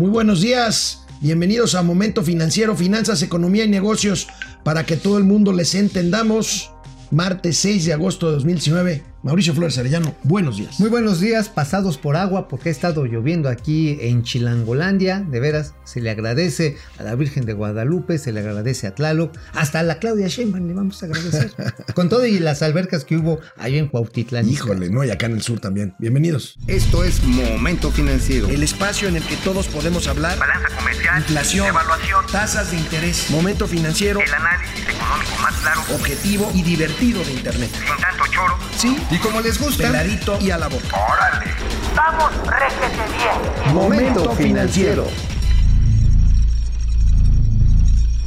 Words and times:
Muy 0.00 0.08
buenos 0.08 0.40
días. 0.40 1.04
Bienvenidos 1.20 1.74
a 1.74 1.82
Momento 1.82 2.22
Financiero, 2.22 2.74
Finanzas, 2.74 3.20
Economía 3.20 3.66
y 3.66 3.68
Negocios 3.68 4.28
para 4.64 4.86
que 4.86 4.96
todo 4.96 5.18
el 5.18 5.24
mundo 5.24 5.52
les 5.52 5.74
entendamos. 5.74 6.70
Martes 7.10 7.58
6 7.58 7.84
de 7.84 7.92
agosto 7.92 8.28
de 8.28 8.32
2019. 8.36 9.09
Mauricio 9.22 9.52
Flores 9.52 9.76
Arellano, 9.76 10.14
buenos 10.22 10.56
días. 10.56 10.80
Muy 10.80 10.88
buenos 10.88 11.20
días, 11.20 11.50
pasados 11.50 11.98
por 11.98 12.16
agua 12.16 12.48
porque 12.48 12.70
ha 12.70 12.72
estado 12.72 13.04
lloviendo 13.04 13.50
aquí 13.50 13.98
en 14.00 14.22
Chilangolandia. 14.22 15.20
De 15.20 15.40
veras, 15.40 15.74
se 15.84 16.00
le 16.00 16.08
agradece 16.08 16.78
a 16.98 17.02
la 17.02 17.14
Virgen 17.16 17.44
de 17.44 17.52
Guadalupe, 17.52 18.16
se 18.16 18.32
le 18.32 18.40
agradece 18.40 18.86
a 18.86 18.94
Tlaloc, 18.94 19.36
hasta 19.52 19.80
a 19.80 19.82
la 19.82 19.98
Claudia 19.98 20.26
Sheinbaum 20.26 20.66
le 20.66 20.72
vamos 20.72 21.02
a 21.02 21.06
agradecer. 21.06 21.52
Con 21.94 22.08
todo 22.08 22.24
y 22.24 22.38
las 22.38 22.62
albercas 22.62 23.04
que 23.04 23.18
hubo 23.18 23.40
allá 23.58 23.76
en 23.76 23.88
Cuautitlán. 23.88 24.48
Híjole, 24.48 24.88
no, 24.88 25.04
y 25.04 25.10
acá 25.10 25.26
en 25.26 25.32
el 25.32 25.42
sur 25.42 25.60
también. 25.60 25.94
Bienvenidos. 25.98 26.56
Esto 26.66 27.04
es 27.04 27.22
Momento 27.22 27.90
Financiero. 27.90 28.48
El 28.48 28.62
espacio 28.62 29.06
en 29.06 29.16
el 29.16 29.22
que 29.24 29.36
todos 29.36 29.68
podemos 29.68 30.06
hablar. 30.08 30.38
Balanza 30.38 30.74
comercial. 30.74 31.18
Inflación. 31.18 31.66
Evaluación. 31.66 32.24
Tasas 32.32 32.70
de 32.70 32.78
interés. 32.78 33.28
Momento 33.28 33.66
Financiero. 33.66 34.20
El 34.20 34.32
análisis 34.32 34.88
económico 34.88 35.42
más 35.42 35.54
claro. 35.56 35.82
Objetivo 35.94 36.50
y 36.54 36.62
divertido 36.62 37.22
de 37.22 37.32
Internet. 37.32 37.70
Sin 37.74 38.02
tanto 38.02 38.24
choro. 38.32 38.58
Sí. 38.78 38.96
Y 39.10 39.18
como 39.18 39.40
les 39.40 39.60
gusta, 39.60 39.88
Peladito 39.88 40.38
y 40.40 40.50
a 40.50 40.58
la 40.58 40.68
boca. 40.68 40.96
¡Órale! 40.96 41.50
¡Vamos, 41.96 42.30
réjete 42.46 43.02
bien! 43.16 43.74
Momento 43.74 44.30
Financiero. 44.32 45.06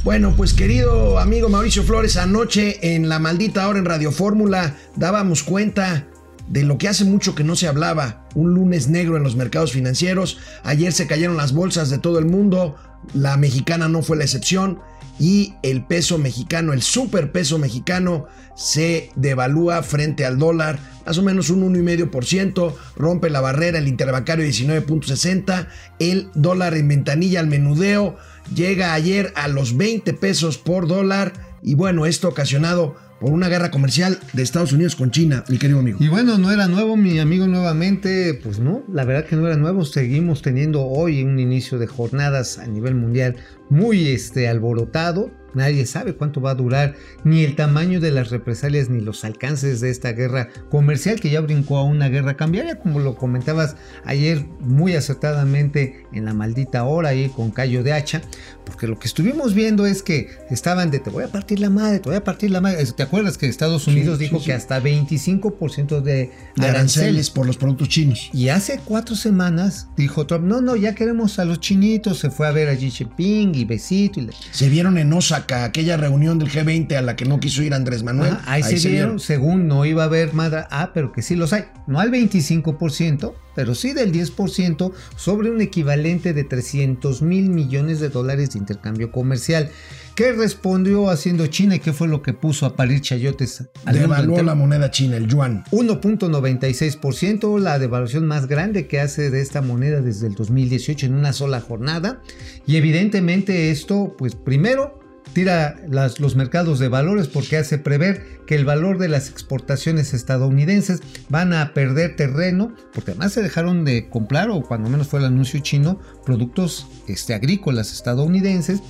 Bueno, 0.04 0.34
pues 0.36 0.52
querido 0.52 1.18
amigo 1.18 1.48
Mauricio 1.48 1.82
Flores, 1.82 2.18
anoche 2.18 2.94
en 2.94 3.08
la 3.08 3.18
maldita 3.18 3.66
hora 3.66 3.78
en 3.78 3.86
Radio 3.86 4.12
Fórmula 4.12 4.76
dábamos 4.96 5.42
cuenta 5.42 6.06
de 6.48 6.62
lo 6.62 6.76
que 6.76 6.88
hace 6.88 7.06
mucho 7.06 7.34
que 7.34 7.44
no 7.44 7.56
se 7.56 7.66
hablaba, 7.66 8.26
un 8.34 8.52
lunes 8.52 8.88
negro 8.88 9.16
en 9.16 9.22
los 9.22 9.34
mercados 9.34 9.72
financieros, 9.72 10.38
ayer 10.62 10.92
se 10.92 11.06
cayeron 11.06 11.38
las 11.38 11.54
bolsas 11.54 11.88
de 11.88 11.96
todo 11.96 12.18
el 12.18 12.26
mundo, 12.26 12.76
la 13.14 13.38
mexicana 13.38 13.88
no 13.88 14.02
fue 14.02 14.18
la 14.18 14.24
excepción 14.24 14.80
y 15.18 15.54
el 15.62 15.84
peso 15.84 16.18
mexicano, 16.18 16.72
el 16.72 16.82
superpeso 16.82 17.58
mexicano 17.58 18.26
se 18.56 19.10
devalúa 19.16 19.82
frente 19.82 20.24
al 20.24 20.38
dólar, 20.38 20.78
más 21.06 21.18
o 21.18 21.22
menos 21.22 21.50
un 21.50 21.74
1,5%, 21.74 22.74
rompe 22.96 23.30
la 23.30 23.40
barrera 23.40 23.78
el 23.78 23.88
interbancario 23.88 24.44
19.60, 24.44 25.68
el 25.98 26.28
dólar 26.34 26.74
en 26.74 26.88
ventanilla 26.88 27.40
al 27.40 27.46
menudeo 27.46 28.16
llega 28.54 28.94
ayer 28.94 29.32
a 29.36 29.48
los 29.48 29.76
20 29.76 30.12
pesos 30.14 30.58
por 30.58 30.86
dólar 30.86 31.32
y 31.62 31.74
bueno, 31.74 32.06
esto 32.06 32.28
ocasionado 32.28 32.96
por 33.24 33.32
una 33.32 33.48
guerra 33.48 33.70
comercial 33.70 34.18
de 34.34 34.42
Estados 34.42 34.72
Unidos 34.74 34.96
con 34.96 35.10
China, 35.10 35.44
mi 35.48 35.56
querido 35.56 35.78
amigo. 35.78 35.96
Y 35.98 36.08
bueno, 36.08 36.36
no 36.36 36.52
era 36.52 36.68
nuevo, 36.68 36.94
mi 36.94 37.18
amigo, 37.18 37.46
nuevamente, 37.46 38.34
pues 38.34 38.58
no, 38.58 38.84
la 38.92 39.06
verdad 39.06 39.24
que 39.24 39.34
no 39.34 39.46
era 39.46 39.56
nuevo. 39.56 39.86
Seguimos 39.86 40.42
teniendo 40.42 40.82
hoy 40.84 41.22
un 41.22 41.40
inicio 41.40 41.78
de 41.78 41.86
jornadas 41.86 42.58
a 42.58 42.66
nivel 42.66 42.94
mundial 42.94 43.36
muy 43.70 44.08
este, 44.08 44.46
alborotado. 44.46 45.30
Nadie 45.54 45.86
sabe 45.86 46.14
cuánto 46.14 46.40
va 46.40 46.50
a 46.50 46.54
durar, 46.54 46.94
ni 47.24 47.44
el 47.44 47.56
tamaño 47.56 48.00
de 48.00 48.10
las 48.10 48.30
represalias, 48.30 48.88
ni 48.90 49.00
los 49.00 49.24
alcances 49.24 49.80
de 49.80 49.90
esta 49.90 50.12
guerra 50.12 50.48
comercial 50.70 51.20
que 51.20 51.30
ya 51.30 51.40
brincó 51.40 51.78
a 51.78 51.84
una 51.84 52.08
guerra 52.08 52.36
cambiaria, 52.36 52.78
como 52.78 52.98
lo 53.00 53.14
comentabas 53.16 53.76
ayer 54.04 54.44
muy 54.60 54.94
acertadamente 54.94 56.06
en 56.12 56.24
la 56.24 56.34
maldita 56.34 56.84
hora 56.84 57.10
ahí 57.10 57.28
con 57.28 57.50
Cayo 57.50 57.82
de 57.82 57.92
Hacha, 57.92 58.22
porque 58.64 58.86
lo 58.86 58.98
que 58.98 59.06
estuvimos 59.08 59.54
viendo 59.54 59.86
es 59.86 60.02
que 60.02 60.28
estaban 60.50 60.90
de 60.90 60.98
te 60.98 61.10
voy 61.10 61.24
a 61.24 61.28
partir 61.28 61.60
la 61.60 61.70
madre, 61.70 61.98
te 62.00 62.08
voy 62.08 62.16
a 62.16 62.24
partir 62.24 62.50
la 62.50 62.60
madre. 62.60 62.84
¿Te 62.86 63.02
acuerdas 63.02 63.36
que 63.36 63.46
Estados 63.46 63.86
Unidos 63.86 64.18
Sí, 64.18 64.24
dijo 64.24 64.38
sí, 64.38 64.46
que 64.46 64.52
hasta 64.54 64.80
25% 64.80 66.00
de, 66.00 66.12
De 66.14 66.30
de 66.56 66.66
aranceles 66.66 67.30
por 67.30 67.46
los 67.46 67.56
productos 67.56 67.88
chinos. 67.88 68.30
y 68.32 68.48
hace 68.48 68.80
cuatro 68.84 69.16
semanas 69.16 69.88
dijo 69.96 70.26
Trump, 70.26 70.44
no, 70.46 70.60
no, 70.60 70.76
ya 70.76 70.94
queremos 70.94 71.38
a 71.38 71.44
los 71.44 71.60
chinitos, 71.60 72.18
se 72.18 72.30
fue 72.30 72.46
a 72.46 72.52
ver 72.52 72.68
a 72.68 72.74
Xi 72.76 72.90
Jinping 72.90 73.54
y 73.54 73.64
besito. 73.64 74.20
Y 74.20 74.24
le- 74.26 74.32
Se 74.50 74.68
vieron 74.68 74.96
en 74.98 75.12
Osaka, 75.12 75.43
aquella 75.52 75.96
reunión 75.96 76.38
del 76.38 76.50
G20 76.50 76.94
a 76.96 77.02
la 77.02 77.16
que 77.16 77.24
no 77.24 77.40
quiso 77.40 77.62
ir 77.62 77.74
Andrés 77.74 78.02
Manuel. 78.02 78.32
Ajá, 78.32 78.52
ahí, 78.52 78.62
se, 78.62 78.88
vieron, 78.88 79.20
según 79.20 79.68
no 79.68 79.84
iba 79.84 80.02
a 80.02 80.06
haber 80.06 80.34
madre, 80.34 80.64
ah, 80.70 80.90
pero 80.94 81.12
que 81.12 81.22
sí 81.22 81.36
los 81.36 81.52
hay, 81.52 81.64
no 81.86 82.00
al 82.00 82.10
25%, 82.10 83.34
pero 83.54 83.74
sí 83.74 83.92
del 83.92 84.12
10% 84.12 84.92
sobre 85.16 85.50
un 85.50 85.60
equivalente 85.60 86.32
de 86.32 86.44
300 86.44 87.22
mil 87.22 87.50
millones 87.50 88.00
de 88.00 88.08
dólares 88.08 88.52
de 88.52 88.58
intercambio 88.58 89.12
comercial. 89.12 89.70
¿Qué 90.14 90.32
respondió 90.32 91.10
haciendo 91.10 91.48
China 91.48 91.74
y 91.74 91.80
qué 91.80 91.92
fue 91.92 92.06
lo 92.06 92.22
que 92.22 92.32
puso 92.32 92.66
a 92.66 92.76
parir 92.76 93.00
chayotes 93.00 93.64
al 93.84 93.98
Devaluó 93.98 94.42
la 94.44 94.54
moneda 94.54 94.92
china, 94.92 95.16
el 95.16 95.26
yuan. 95.26 95.64
1.96%, 95.72 97.58
la 97.58 97.80
devaluación 97.80 98.24
más 98.24 98.46
grande 98.46 98.86
que 98.86 99.00
hace 99.00 99.30
de 99.30 99.40
esta 99.40 99.60
moneda 99.60 100.00
desde 100.02 100.28
el 100.28 100.34
2018 100.34 101.06
en 101.06 101.14
una 101.14 101.32
sola 101.32 101.60
jornada. 101.60 102.22
Y 102.64 102.76
evidentemente 102.76 103.72
esto, 103.72 104.14
pues 104.16 104.36
primero, 104.36 105.00
tira 105.34 105.76
los 105.88 106.36
mercados 106.36 106.78
de 106.78 106.88
valores 106.88 107.28
porque 107.28 107.58
hace 107.58 107.76
prever 107.76 108.40
que 108.46 108.54
el 108.54 108.64
valor 108.64 108.98
de 108.98 109.08
las 109.08 109.28
exportaciones 109.28 110.14
estadounidenses 110.14 111.02
van 111.28 111.52
a 111.52 111.74
perder 111.74 112.16
terreno, 112.16 112.74
porque 112.94 113.10
además 113.10 113.32
se 113.32 113.42
dejaron 113.42 113.84
de 113.84 114.08
comprar, 114.08 114.48
o 114.50 114.62
cuando 114.62 114.88
menos 114.88 115.08
fue 115.08 115.20
el 115.20 115.26
anuncio 115.26 115.60
chino, 115.60 115.98
productos 116.24 116.86
este, 117.08 117.34
agrícolas 117.34 117.92
estadounidenses. 117.92 118.80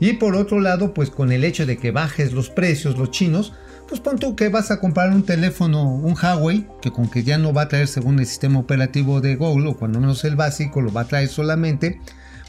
Y 0.00 0.14
por 0.14 0.34
otro 0.34 0.60
lado, 0.60 0.94
pues 0.94 1.10
con 1.10 1.30
el 1.30 1.44
hecho 1.44 1.66
de 1.66 1.76
que 1.76 1.90
bajes 1.90 2.32
los 2.32 2.48
precios, 2.48 2.96
los 2.96 3.10
chinos, 3.10 3.52
pues 3.86 4.00
pon 4.00 4.18
tú 4.18 4.34
que 4.36 4.48
vas 4.48 4.70
a 4.70 4.80
comprar 4.80 5.10
un 5.10 5.24
teléfono, 5.24 5.82
un 5.82 6.14
Huawei, 6.14 6.66
que 6.80 6.90
con 6.90 7.10
que 7.10 7.22
ya 7.22 7.36
no 7.36 7.52
va 7.52 7.62
a 7.62 7.68
traer 7.68 7.88
según 7.88 8.18
el 8.18 8.26
sistema 8.26 8.58
operativo 8.58 9.20
de 9.20 9.36
Google, 9.36 9.68
o 9.68 9.76
cuando 9.76 10.00
menos 10.00 10.24
el 10.24 10.36
básico, 10.36 10.80
lo 10.80 10.92
va 10.92 11.02
a 11.02 11.08
traer 11.08 11.28
solamente. 11.28 12.00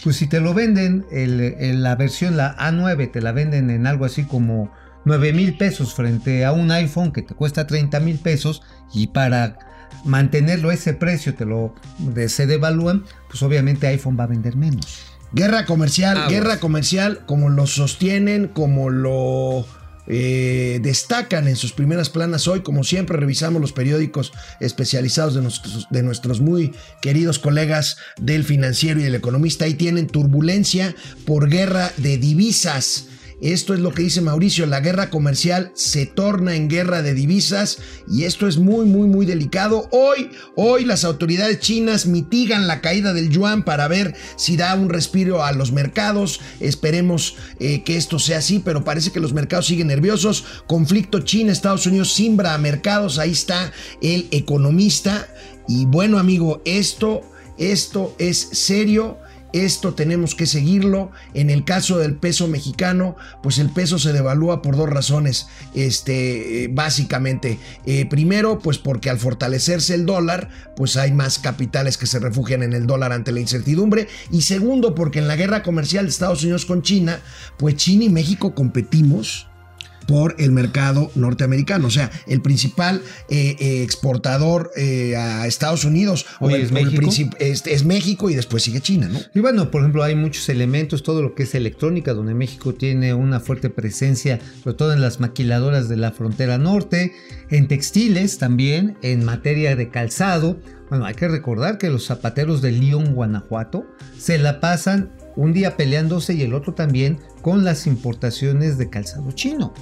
Pues 0.03 0.15
si 0.15 0.27
te 0.27 0.39
lo 0.39 0.53
venden, 0.53 1.05
el- 1.11 1.39
el- 1.39 1.83
la 1.83 1.95
versión, 1.95 2.35
la 2.37 2.55
A9, 2.57 3.11
te 3.11 3.21
la 3.21 3.31
venden 3.31 3.69
en 3.69 3.85
algo 3.87 4.05
así 4.05 4.23
como 4.23 4.71
9 5.05 5.33
mil 5.33 5.57
pesos 5.57 5.93
frente 5.93 6.43
a 6.45 6.51
un 6.51 6.71
iPhone 6.71 7.11
que 7.11 7.21
te 7.21 7.33
cuesta 7.35 7.67
30 7.67 7.99
mil 7.99 8.17
pesos 8.19 8.61
y 8.93 9.07
para 9.07 9.57
mantenerlo 10.05 10.69
a 10.69 10.73
ese 10.73 10.93
precio 10.93 11.35
te 11.35 11.45
lo 11.45 11.75
de- 11.99 12.29
se 12.29 12.47
devalúan, 12.47 13.03
pues 13.29 13.43
obviamente 13.43 13.87
iPhone 13.87 14.17
va 14.19 14.23
a 14.23 14.27
vender 14.27 14.55
menos. 14.55 15.03
Guerra 15.33 15.65
comercial, 15.65 16.17
guerra 16.29 16.59
comercial, 16.59 17.19
como 17.25 17.49
lo 17.49 17.65
sostienen, 17.67 18.47
como 18.47 18.89
lo 18.89 19.65
eh, 20.13 20.79
destacan 20.81 21.47
en 21.47 21.55
sus 21.55 21.71
primeras 21.71 22.09
planas 22.09 22.45
hoy. 22.49 22.63
Como 22.63 22.83
siempre, 22.83 23.15
revisamos 23.15 23.61
los 23.61 23.71
periódicos 23.71 24.33
especializados 24.59 25.35
de 25.35 25.41
nuestros, 25.41 25.87
de 25.89 26.03
nuestros 26.03 26.41
muy 26.41 26.73
queridos 27.01 27.39
colegas 27.39 27.95
del 28.19 28.43
financiero 28.43 28.99
y 28.99 29.03
del 29.03 29.15
economista. 29.15 29.63
Ahí 29.63 29.75
tienen 29.75 30.07
turbulencia 30.07 30.93
por 31.25 31.49
guerra 31.49 31.93
de 31.95 32.17
divisas. 32.17 33.05
Esto 33.41 33.73
es 33.73 33.79
lo 33.79 33.91
que 33.91 34.03
dice 34.03 34.21
Mauricio, 34.21 34.67
la 34.67 34.81
guerra 34.81 35.09
comercial 35.09 35.71
se 35.73 36.05
torna 36.05 36.55
en 36.55 36.69
guerra 36.69 37.01
de 37.01 37.15
divisas 37.15 37.79
y 38.07 38.25
esto 38.25 38.47
es 38.47 38.57
muy, 38.57 38.85
muy, 38.85 39.07
muy 39.07 39.25
delicado. 39.25 39.89
Hoy, 39.91 40.29
hoy 40.55 40.85
las 40.85 41.03
autoridades 41.03 41.59
chinas 41.59 42.05
mitigan 42.05 42.67
la 42.67 42.81
caída 42.81 43.13
del 43.13 43.31
yuan 43.31 43.63
para 43.63 43.87
ver 43.87 44.15
si 44.35 44.57
da 44.57 44.75
un 44.75 44.89
respiro 44.89 45.43
a 45.43 45.53
los 45.53 45.71
mercados. 45.71 46.39
Esperemos 46.59 47.35
eh, 47.59 47.81
que 47.83 47.97
esto 47.97 48.19
sea 48.19 48.37
así, 48.37 48.59
pero 48.59 48.83
parece 48.83 49.11
que 49.11 49.19
los 49.19 49.33
mercados 49.33 49.65
siguen 49.65 49.87
nerviosos. 49.87 50.45
Conflicto 50.67 51.21
China-Estados 51.21 51.87
Unidos 51.87 52.13
simbra 52.13 52.53
a 52.53 52.59
mercados, 52.59 53.17
ahí 53.17 53.31
está 53.31 53.71
el 54.03 54.27
economista. 54.29 55.27
Y 55.67 55.85
bueno, 55.85 56.19
amigo, 56.19 56.61
esto, 56.63 57.21
esto 57.57 58.15
es 58.19 58.37
serio. 58.51 59.17
Esto 59.53 59.93
tenemos 59.93 60.35
que 60.35 60.45
seguirlo. 60.45 61.11
En 61.33 61.49
el 61.49 61.65
caso 61.65 61.97
del 61.97 62.15
peso 62.15 62.47
mexicano, 62.47 63.15
pues 63.43 63.59
el 63.59 63.69
peso 63.69 63.99
se 63.99 64.13
devalúa 64.13 64.61
por 64.61 64.77
dos 64.77 64.89
razones, 64.89 65.47
este, 65.73 66.63
eh, 66.63 66.69
básicamente. 66.71 67.59
Eh, 67.85 68.05
primero, 68.05 68.59
pues 68.59 68.77
porque 68.77 69.09
al 69.09 69.19
fortalecerse 69.19 69.93
el 69.93 70.05
dólar, 70.05 70.49
pues 70.75 70.97
hay 70.97 71.11
más 71.11 71.39
capitales 71.39 71.97
que 71.97 72.07
se 72.07 72.19
refugian 72.19 72.63
en 72.63 72.73
el 72.73 72.87
dólar 72.87 73.11
ante 73.11 73.31
la 73.31 73.39
incertidumbre. 73.39 74.07
Y 74.31 74.43
segundo, 74.43 74.95
porque 74.95 75.19
en 75.19 75.27
la 75.27 75.35
guerra 75.35 75.63
comercial 75.63 76.05
de 76.05 76.11
Estados 76.11 76.43
Unidos 76.43 76.65
con 76.65 76.81
China, 76.81 77.19
pues 77.57 77.75
China 77.75 78.05
y 78.05 78.09
México 78.09 78.55
competimos 78.55 79.50
por 80.11 80.35
el 80.39 80.51
mercado 80.51 81.09
norteamericano. 81.15 81.87
O 81.87 81.89
sea, 81.89 82.11
el 82.27 82.41
principal 82.41 83.01
eh, 83.29 83.55
eh, 83.59 83.81
exportador 83.83 84.69
eh, 84.75 85.15
a 85.15 85.47
Estados 85.47 85.85
Unidos 85.85 86.25
o 86.41 86.47
Oye, 86.47 86.57
el- 86.57 86.61
¿es 86.63 86.67
el 86.67 86.73
México? 86.73 87.01
princip- 87.01 87.35
es, 87.39 87.65
es 87.65 87.85
México 87.85 88.29
y 88.29 88.35
después 88.35 88.61
sigue 88.61 88.81
China, 88.81 89.07
¿no? 89.07 89.19
Y 89.33 89.39
bueno, 89.39 89.71
por 89.71 89.79
ejemplo, 89.81 90.03
hay 90.03 90.15
muchos 90.15 90.49
elementos, 90.49 91.01
todo 91.01 91.21
lo 91.21 91.33
que 91.33 91.43
es 91.43 91.55
electrónica, 91.55 92.13
donde 92.13 92.33
México 92.33 92.73
tiene 92.73 93.13
una 93.13 93.39
fuerte 93.39 93.69
presencia, 93.69 94.39
sobre 94.63 94.75
todo 94.75 94.91
en 94.91 94.99
las 94.99 95.21
maquiladoras 95.21 95.87
de 95.87 95.95
la 95.95 96.11
frontera 96.11 96.57
norte, 96.57 97.13
en 97.49 97.69
textiles 97.69 98.37
también, 98.37 98.97
en 99.01 99.23
materia 99.23 99.77
de 99.77 99.89
calzado. 99.89 100.59
Bueno, 100.89 101.05
hay 101.05 101.13
que 101.15 101.29
recordar 101.29 101.77
que 101.77 101.89
los 101.89 102.05
zapateros 102.05 102.61
de 102.61 102.73
León, 102.73 103.13
Guanajuato, 103.13 103.85
se 104.19 104.37
la 104.37 104.59
pasan 104.59 105.09
un 105.37 105.53
día 105.53 105.77
peleándose 105.77 106.33
y 106.33 106.41
el 106.41 106.53
otro 106.53 106.73
también 106.73 107.19
con 107.41 107.63
las 107.63 107.87
importaciones 107.87 108.77
de 108.77 108.89
calzado 108.89 109.31
chino. 109.31 109.73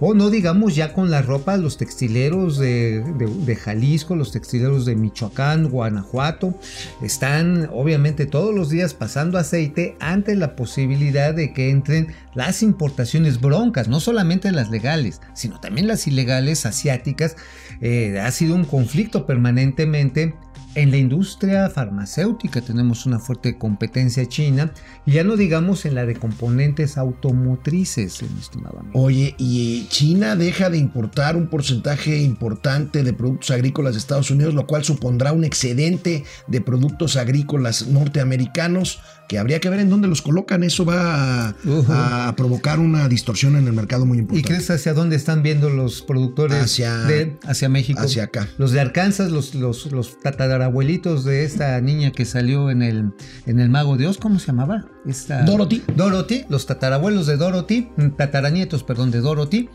O 0.00 0.14
no 0.14 0.30
digamos 0.30 0.74
ya 0.76 0.92
con 0.92 1.10
la 1.10 1.22
ropa, 1.22 1.56
los 1.56 1.76
textileros 1.78 2.58
de, 2.58 3.02
de- 3.18 3.26
de 3.46 3.56
Jalisco, 3.56 4.14
los 4.16 4.32
textileros 4.32 4.84
de 4.86 4.94
Michoacán, 4.96 5.68
Guanajuato, 5.70 6.54
están 7.02 7.68
obviamente 7.72 8.26
todos 8.26 8.54
los 8.54 8.70
días 8.70 8.94
pasando 8.94 9.38
aceite 9.38 9.96
ante 10.00 10.34
la 10.36 10.56
posibilidad 10.56 11.34
de 11.34 11.52
que 11.52 11.70
entren 11.70 12.08
las 12.34 12.62
importaciones 12.62 13.40
broncas, 13.40 13.88
no 13.88 14.00
solamente 14.00 14.52
las 14.52 14.70
legales, 14.70 15.20
sino 15.34 15.60
también 15.60 15.86
las 15.88 16.06
ilegales 16.06 16.66
asiáticas. 16.66 17.36
Eh, 17.80 18.20
ha 18.20 18.30
sido 18.32 18.54
un 18.54 18.64
conflicto 18.64 19.24
permanentemente 19.26 20.34
en 20.78 20.92
la 20.92 20.96
industria 20.96 21.68
farmacéutica 21.70 22.60
tenemos 22.60 23.04
una 23.04 23.18
fuerte 23.18 23.58
competencia 23.58 24.26
china 24.26 24.72
y 25.06 25.12
ya 25.12 25.24
no 25.24 25.36
digamos 25.36 25.84
en 25.84 25.96
la 25.96 26.06
de 26.06 26.14
componentes 26.14 26.96
automotrices, 26.96 28.22
mi 28.22 28.38
estimado 28.38 28.78
amigo. 28.78 29.00
Oye, 29.00 29.34
y 29.38 29.88
China 29.88 30.36
deja 30.36 30.70
de 30.70 30.78
importar 30.78 31.34
un 31.34 31.48
porcentaje 31.48 32.18
importante 32.18 33.02
de 33.02 33.12
productos 33.12 33.50
agrícolas 33.50 33.94
de 33.94 33.98
Estados 33.98 34.30
Unidos, 34.30 34.54
lo 34.54 34.68
cual 34.68 34.84
supondrá 34.84 35.32
un 35.32 35.42
excedente 35.42 36.22
de 36.46 36.60
productos 36.60 37.16
agrícolas 37.16 37.88
norteamericanos 37.88 39.00
que 39.28 39.38
habría 39.38 39.60
que 39.60 39.68
ver 39.68 39.78
en 39.80 39.90
dónde 39.90 40.08
los 40.08 40.22
colocan. 40.22 40.62
Eso 40.64 40.84
va 40.84 41.50
a, 41.50 42.34
provocar 42.36 42.78
una 42.80 43.08
distorsión 43.08 43.56
en 43.56 43.66
el 43.66 43.72
mercado 43.74 44.06
muy 44.06 44.18
¿Y 44.18 44.20
importante. 44.22 44.48
crees 44.48 44.70
hacia 44.70 44.94
dónde 44.94 45.16
están 45.16 45.42
viendo 45.42 45.70
los 45.70 46.02
productores 46.02 46.58
Hacia- 46.62 46.96
de, 47.00 47.36
hacia 47.44 47.68
México? 47.68 48.00
hacia 48.00 48.24
acá. 48.24 48.48
Los 48.58 48.72
de 48.72 48.80
Arkansas, 48.80 49.30
los, 49.30 49.54
los, 49.54 49.92
los 49.92 50.18
tatarabuelitos 50.20 51.24
de 51.24 51.44
esta 51.44 51.80
niña 51.80 52.10
que 52.10 52.24
salió 52.24 52.70
en 52.70 52.82
el, 52.82 53.12
en 53.46 53.60
el 53.60 53.68
Mago 53.68 53.96
de 53.96 54.06
Oz, 54.06 54.18
¿cómo 54.18 54.38
se 54.38 54.46
llamaba? 54.48 54.86
Esta, 55.06 55.42
Dorothy. 55.42 55.82
Dorothy, 55.94 56.44
los 56.48 56.66
tatarabuelos 56.66 57.26
de 57.26 57.36
Dorothy, 57.36 57.88
mm, 57.96 58.08
tataranietos, 58.16 58.82
perdón, 58.82 59.10
de 59.10 59.20
Dorothy, 59.20 59.68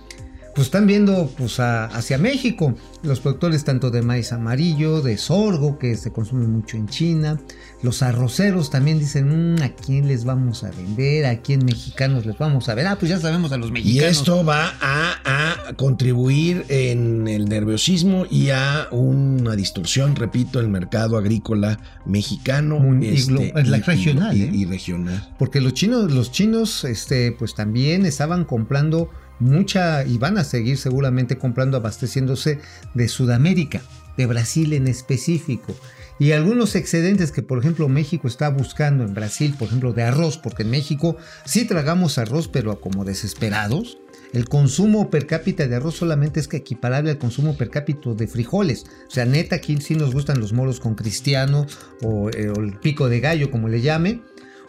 pues 0.56 0.68
están 0.68 0.86
viendo 0.88 1.32
pues, 1.38 1.60
a- 1.60 1.86
hacia 1.86 2.18
México. 2.18 2.76
Los 3.02 3.20
productores 3.20 3.64
tanto 3.64 3.90
de 3.92 4.02
maíz 4.02 4.32
amarillo, 4.32 5.02
de 5.02 5.18
sorgo, 5.18 5.78
que 5.80 5.96
se 5.98 6.12
consume 6.12 6.48
mucho 6.48 6.78
en 6.78 6.88
China. 6.88 7.40
Los 7.82 8.02
arroceros 8.04 8.70
también 8.70 9.00
dicen, 9.00 9.56
"Mm, 9.56 9.62
¿a 9.62 9.70
quién 9.70 10.08
les 10.08 10.24
vamos 10.26 10.64
a 10.64 10.72
vender? 10.72 11.26
¿A 11.26 11.42
quién 11.42 11.66
mexicanos 11.66 12.26
les 12.26 12.38
vamos 12.38 12.70
a 12.70 12.76
ver? 12.76 12.88
Ah, 12.88 12.98
pues 13.00 13.10
ya 13.10 13.20
sabemos 13.20 13.52
a 13.52 13.58
los 13.58 13.70
Y 13.70 13.74
mexicanos. 13.74 14.12
esto 14.18 14.46
va 14.46 14.74
a, 14.80 15.68
a 15.70 15.74
contribuir 15.74 16.66
en 16.70 17.28
el 17.28 17.46
nerviosismo 17.50 18.26
y 18.30 18.50
a 18.52 18.88
una 18.92 19.56
distorsión, 19.56 20.16
repito, 20.16 20.60
el 20.60 20.70
mercado 20.70 21.18
agrícola 21.18 21.80
mexicano 22.06 22.80
Muy- 22.80 23.06
y 23.08 23.18
glo- 23.28 23.52
es 23.60 23.68
la 23.68 23.78
regional, 23.80 24.38
y- 24.38 24.44
¿eh? 24.44 24.50
y 24.54 24.66
regional. 24.66 25.30
Porque 25.40 25.62
los 25.62 25.74
chinos, 25.74 26.12
los 26.12 26.32
chinos, 26.32 26.84
este, 26.86 27.32
pues 27.32 27.56
también 27.56 28.06
estaban 28.06 28.46
comprando 28.46 29.10
mucha 29.40 30.06
y 30.06 30.18
van 30.18 30.38
a 30.38 30.44
seguir 30.44 30.78
seguramente 30.78 31.38
comprando, 31.38 31.78
abasteciéndose 31.78 32.60
de 32.94 33.08
Sudamérica, 33.08 33.82
de 34.18 34.26
Brasil 34.26 34.74
en 34.74 34.88
específico. 34.88 35.76
Y 36.20 36.32
algunos 36.32 36.76
excedentes 36.76 37.32
que, 37.32 37.42
por 37.42 37.60
ejemplo, 37.60 37.90
México 37.90 38.28
está 38.28 38.50
buscando 38.50 39.04
en 39.04 39.14
Brasil, 39.14 39.56
por 39.58 39.68
ejemplo, 39.68 39.94
de 39.94 40.04
arroz, 40.04 40.38
porque 40.38 40.64
en 40.64 40.70
México 40.70 41.18
sí 41.44 41.66
tragamos 41.66 42.18
arroz, 42.18 42.48
pero 42.48 42.80
como 42.80 43.04
desesperados. 43.04 43.98
El 44.32 44.48
consumo 44.48 45.10
per 45.10 45.28
cápita 45.28 45.68
de 45.68 45.76
arroz 45.76 45.96
solamente 45.96 46.40
es 46.40 46.48
que 46.48 46.58
equiparable 46.58 47.12
al 47.12 47.18
consumo 47.18 47.58
per 47.58 47.70
cápita 47.70 48.14
de 48.14 48.28
frijoles. 48.28 48.86
O 49.08 49.12
sea, 49.12 49.26
neta, 49.26 49.58
aquí 49.58 49.76
sí 49.78 49.96
nos 49.96 50.14
gustan 50.14 50.40
los 50.40 50.54
moros 50.54 50.80
con 50.80 50.96
cristiano 50.96 51.66
o, 52.02 52.30
eh, 52.30 52.50
o 52.50 52.62
el 52.62 52.80
pico 52.80 53.10
de 53.10 53.20
gallo, 53.20 53.52
como 53.52 53.68
le 53.68 53.82
llame. 53.82 54.22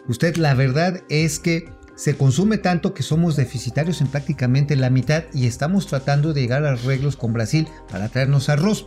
Usted, 0.07 0.35
la 0.37 0.53
verdad 0.53 1.03
es 1.09 1.39
que 1.39 1.69
se 1.95 2.17
consume 2.17 2.57
tanto 2.57 2.93
que 2.93 3.03
somos 3.03 3.35
deficitarios 3.35 4.01
en 4.01 4.07
prácticamente 4.07 4.75
la 4.75 4.89
mitad 4.89 5.23
y 5.33 5.47
estamos 5.47 5.87
tratando 5.87 6.33
de 6.33 6.41
llegar 6.41 6.65
a 6.65 6.71
arreglos 6.71 7.15
con 7.15 7.33
Brasil 7.33 7.67
para 7.89 8.09
traernos 8.09 8.49
arroz. 8.49 8.85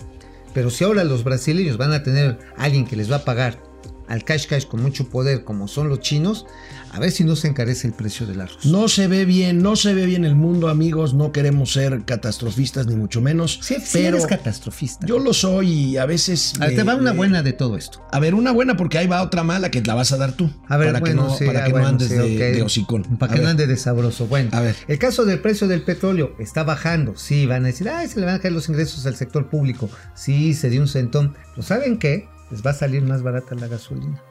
Pero 0.55 0.71
si 0.71 0.85
ahora 0.85 1.05
los 1.05 1.25
brasileños 1.25 1.77
van 1.77 1.93
a 1.93 2.03
tener 2.03 2.39
alguien 2.57 2.87
que 2.87 2.97
les 2.97 3.11
va 3.11 3.17
a 3.17 3.25
pagar 3.25 3.68
al 4.09 4.25
cash 4.25 4.47
cash 4.47 4.65
con 4.67 4.83
mucho 4.83 5.09
poder 5.09 5.45
como 5.45 5.69
son 5.69 5.89
los 5.89 6.01
chinos, 6.01 6.47
a 6.93 6.99
ver 6.99 7.11
si 7.11 7.25
no 7.25 7.37
se 7.37 7.49
encarece 7.49 7.87
el 7.87 7.93
precio 7.93 8.27
del 8.27 8.41
arroz. 8.41 8.65
No 8.65 8.89
se 8.89 9.07
ve 9.09 9.25
bien, 9.27 9.63
no 9.63 9.77
se 9.77 9.93
ve 9.95 10.07
bien 10.07 10.25
el 10.25 10.35
mundo, 10.35 10.69
amigos. 10.69 11.13
No 11.15 11.33
queremos 11.33 11.73
ser 11.73 12.05
catastrofistas, 12.07 12.87
ni 12.87 12.97
mucho 12.97 13.21
menos. 13.21 13.59
Sí, 13.63 13.75
sí 13.75 13.81
pero 13.93 14.17
eres 14.17 14.27
catastrofista. 14.27 15.07
yo 15.07 15.19
lo 15.19 15.35
soy 15.35 15.71
y 15.71 15.97
a 15.99 16.07
veces. 16.07 16.55
A 16.57 16.61
ver, 16.61 16.71
me- 16.71 16.77
te 16.77 16.83
va 16.85 16.95
una 16.95 17.11
me- 17.13 17.17
buena 17.17 17.43
de 17.43 17.53
todo 17.53 17.77
esto. 17.77 18.03
A 18.11 18.19
ver, 18.21 18.35
una 18.35 18.53
buena 18.53 18.77
porque 18.77 18.97
ahí 18.99 19.07
va 19.07 19.23
otra 19.23 19.43
mala 19.43 19.71
que 19.71 19.83
la 19.83 19.95
vas 19.95 20.13
a 20.13 20.17
dar 20.17 20.33
tú. 20.33 20.51
A 20.69 20.77
ver, 20.79 20.89
para 20.89 21.01
bueno, 21.01 21.23
que 21.25 21.29
no, 21.31 21.37
sí, 21.37 21.45
para 21.45 21.61
ah, 21.61 21.65
que 21.65 21.69
no 21.71 21.75
bueno, 21.75 21.89
andes 21.89 22.09
sí, 22.09 22.15
de, 22.15 22.21
ok. 22.23 22.57
de 22.57 22.63
hocicón. 22.63 23.03
Para 23.19 23.33
A 23.33 23.35
que 23.35 23.41
no 23.41 23.47
ver. 23.47 23.51
ande 23.51 23.67
de 23.67 23.77
sabroso. 23.77 24.27
Bueno, 24.27 24.51
A 24.53 24.61
ver. 24.61 24.77
el 24.89 24.99
caso 24.99 25.25
del 25.27 25.41
precio 25.41 25.69
del 25.69 25.83
petróleo 25.83 26.35
está 26.39 26.65
bajando. 26.65 27.15
Sí, 27.17 27.45
van 27.47 27.65
a 27.65 27.67
decir, 27.69 27.89
ay, 27.91 28.09
se 28.09 28.19
le 28.21 28.25
van 28.27 28.37
a 28.37 28.39
caer 28.41 28.55
los 28.55 28.69
ingresos 28.69 29.05
al 29.07 29.17
sector 29.17 29.51
público. 29.51 29.91
Sí, 30.15 30.55
se 30.55 30.71
dio 30.71 30.81
un 30.81 30.89
centón. 30.89 31.35
¿Pero 31.51 31.63
saben 31.63 31.99
qué? 31.99 32.27
Les 32.51 32.65
va 32.65 32.71
a 32.71 32.75
salir 32.75 33.03
más 33.03 33.23
barata 33.23 33.55
la 33.55 33.69
gasolina. 33.69 34.23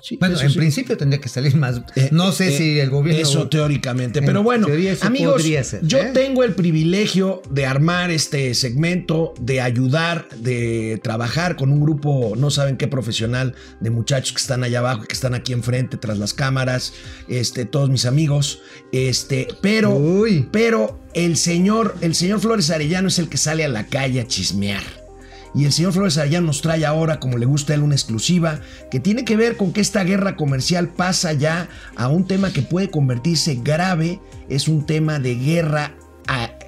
Sí, 0.00 0.16
Bueno, 0.16 0.40
en 0.40 0.50
sí. 0.50 0.56
principio 0.58 0.96
tendría 0.96 1.20
que 1.20 1.28
salir 1.28 1.56
más. 1.56 1.82
Eh, 1.96 2.08
no 2.12 2.30
sé 2.32 2.48
eh, 2.48 2.56
si 2.58 2.80
el 2.80 2.90
gobierno. 2.90 3.20
Eso 3.20 3.48
teóricamente. 3.48 4.20
En 4.20 4.26
Pero 4.26 4.42
bueno, 4.42 4.68
amigos, 5.02 5.44
yo 5.82 5.98
¿eh? 5.98 6.10
tengo 6.14 6.44
el 6.44 6.54
privilegio 6.54 7.42
de 7.50 7.66
armar 7.66 8.10
este 8.10 8.54
segmento, 8.54 9.34
de 9.40 9.60
ayudar, 9.60 10.28
de 10.36 11.00
trabajar 11.02 11.56
con 11.56 11.72
un 11.72 11.80
grupo, 11.80 12.34
no 12.36 12.50
saben 12.50 12.76
qué 12.76 12.86
profesional, 12.86 13.54
de 13.80 13.90
muchachos 13.90 14.32
que 14.32 14.40
están 14.40 14.62
allá 14.62 14.78
abajo, 14.78 15.02
que 15.02 15.14
están 15.14 15.34
aquí 15.34 15.52
enfrente, 15.52 15.96
tras 15.96 16.18
las 16.18 16.32
cámaras, 16.32 16.92
este, 17.28 17.64
todos 17.64 17.90
mis 17.90 18.06
amigos. 18.06 18.60
Este, 18.92 19.48
pero, 19.60 19.96
Uy. 19.96 20.48
pero 20.52 21.00
el 21.14 21.36
señor, 21.36 21.96
el 22.00 22.14
señor 22.14 22.40
Flores 22.40 22.70
Arellano 22.70 23.08
es 23.08 23.18
el 23.18 23.28
que 23.28 23.36
sale 23.36 23.64
a 23.64 23.68
la 23.68 23.86
calle 23.86 24.20
a 24.20 24.26
chismear. 24.26 25.07
Y 25.54 25.64
el 25.64 25.72
señor 25.72 25.92
Flores 25.92 26.18
Arellano 26.18 26.48
nos 26.48 26.62
trae 26.62 26.84
ahora, 26.84 27.20
como 27.20 27.38
le 27.38 27.46
gusta 27.46 27.72
a 27.72 27.76
él, 27.76 27.82
una 27.82 27.94
exclusiva 27.94 28.60
que 28.90 29.00
tiene 29.00 29.24
que 29.24 29.36
ver 29.36 29.56
con 29.56 29.72
que 29.72 29.80
esta 29.80 30.04
guerra 30.04 30.36
comercial 30.36 30.88
pasa 30.88 31.32
ya 31.32 31.68
a 31.96 32.08
un 32.08 32.26
tema 32.26 32.52
que 32.52 32.62
puede 32.62 32.90
convertirse 32.90 33.60
grave. 33.62 34.20
Es 34.48 34.68
un 34.68 34.86
tema 34.86 35.18
de 35.18 35.34
guerra 35.34 35.94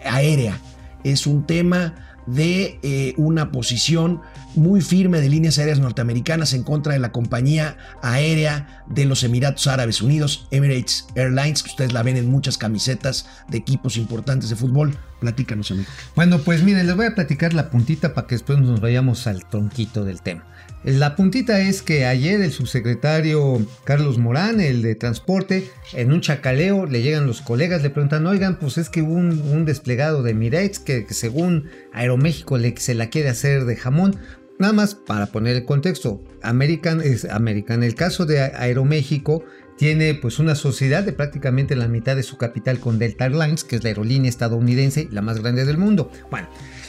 aérea. 0.04 0.58
Es 1.04 1.26
un 1.26 1.46
tema 1.46 1.94
de 2.26 2.78
eh, 2.82 3.14
una 3.16 3.50
posición 3.50 4.20
muy 4.54 4.80
firme 4.80 5.20
de 5.20 5.28
líneas 5.28 5.58
aéreas 5.58 5.78
norteamericanas 5.78 6.52
en 6.52 6.62
contra 6.62 6.92
de 6.92 6.98
la 6.98 7.12
compañía 7.12 7.76
aérea 8.02 8.84
de 8.88 9.04
los 9.04 9.22
Emiratos 9.22 9.66
Árabes 9.66 10.02
Unidos, 10.02 10.46
Emirates 10.50 11.06
Airlines, 11.14 11.62
que 11.62 11.70
ustedes 11.70 11.92
la 11.92 12.02
ven 12.02 12.16
en 12.16 12.30
muchas 12.30 12.58
camisetas 12.58 13.26
de 13.48 13.58
equipos 13.58 13.96
importantes 13.96 14.50
de 14.50 14.56
fútbol. 14.56 14.96
Platícanos, 15.20 15.70
amigo. 15.70 15.88
Bueno, 16.16 16.38
pues 16.38 16.62
miren, 16.62 16.86
les 16.86 16.96
voy 16.96 17.06
a 17.06 17.14
platicar 17.14 17.52
la 17.52 17.70
puntita 17.70 18.14
para 18.14 18.26
que 18.26 18.36
después 18.36 18.58
nos 18.58 18.80
vayamos 18.80 19.26
al 19.26 19.46
tronquito 19.48 20.04
del 20.04 20.22
tema. 20.22 20.46
La 20.82 21.14
puntita 21.14 21.60
es 21.60 21.82
que 21.82 22.06
ayer 22.06 22.40
el 22.40 22.52
subsecretario 22.52 23.66
Carlos 23.84 24.16
Morán, 24.16 24.60
el 24.60 24.80
de 24.80 24.94
transporte, 24.94 25.70
en 25.92 26.10
un 26.10 26.22
chacaleo 26.22 26.86
le 26.86 27.02
llegan 27.02 27.26
los 27.26 27.42
colegas, 27.42 27.82
le 27.82 27.90
preguntan, 27.90 28.26
oigan, 28.26 28.58
pues 28.58 28.78
es 28.78 28.88
que 28.88 29.02
hubo 29.02 29.12
un, 29.12 29.66
desplegado 29.66 30.22
de 30.22 30.32
Mirex 30.32 30.78
que, 30.78 31.04
que 31.04 31.12
según 31.12 31.68
Aeroméxico 31.92 32.56
le, 32.56 32.74
se 32.78 32.94
la 32.94 33.10
quiere 33.10 33.28
hacer 33.28 33.66
de 33.66 33.76
jamón. 33.76 34.16
Nada 34.58 34.72
más 34.72 34.94
para 34.94 35.26
poner 35.26 35.56
el 35.56 35.64
contexto, 35.66 36.24
American 36.42 37.02
es 37.02 37.26
American. 37.26 37.82
El 37.82 37.94
caso 37.94 38.24
de 38.24 38.40
Aeroméxico 38.40 39.44
tiene 39.80 40.12
pues 40.12 40.38
una 40.38 40.56
sociedad 40.56 41.04
de 41.04 41.14
prácticamente 41.14 41.74
la 41.74 41.88
mitad 41.88 42.14
de 42.14 42.22
su 42.22 42.36
capital 42.36 42.80
con 42.80 42.98
Delta 42.98 43.24
Airlines, 43.24 43.64
que 43.64 43.76
es 43.76 43.82
la 43.82 43.88
aerolínea 43.88 44.28
estadounidense, 44.28 45.08
la 45.10 45.22
más 45.22 45.40
grande 45.40 45.64
del 45.64 45.78
mundo. 45.78 46.12
Bueno, 46.30 46.48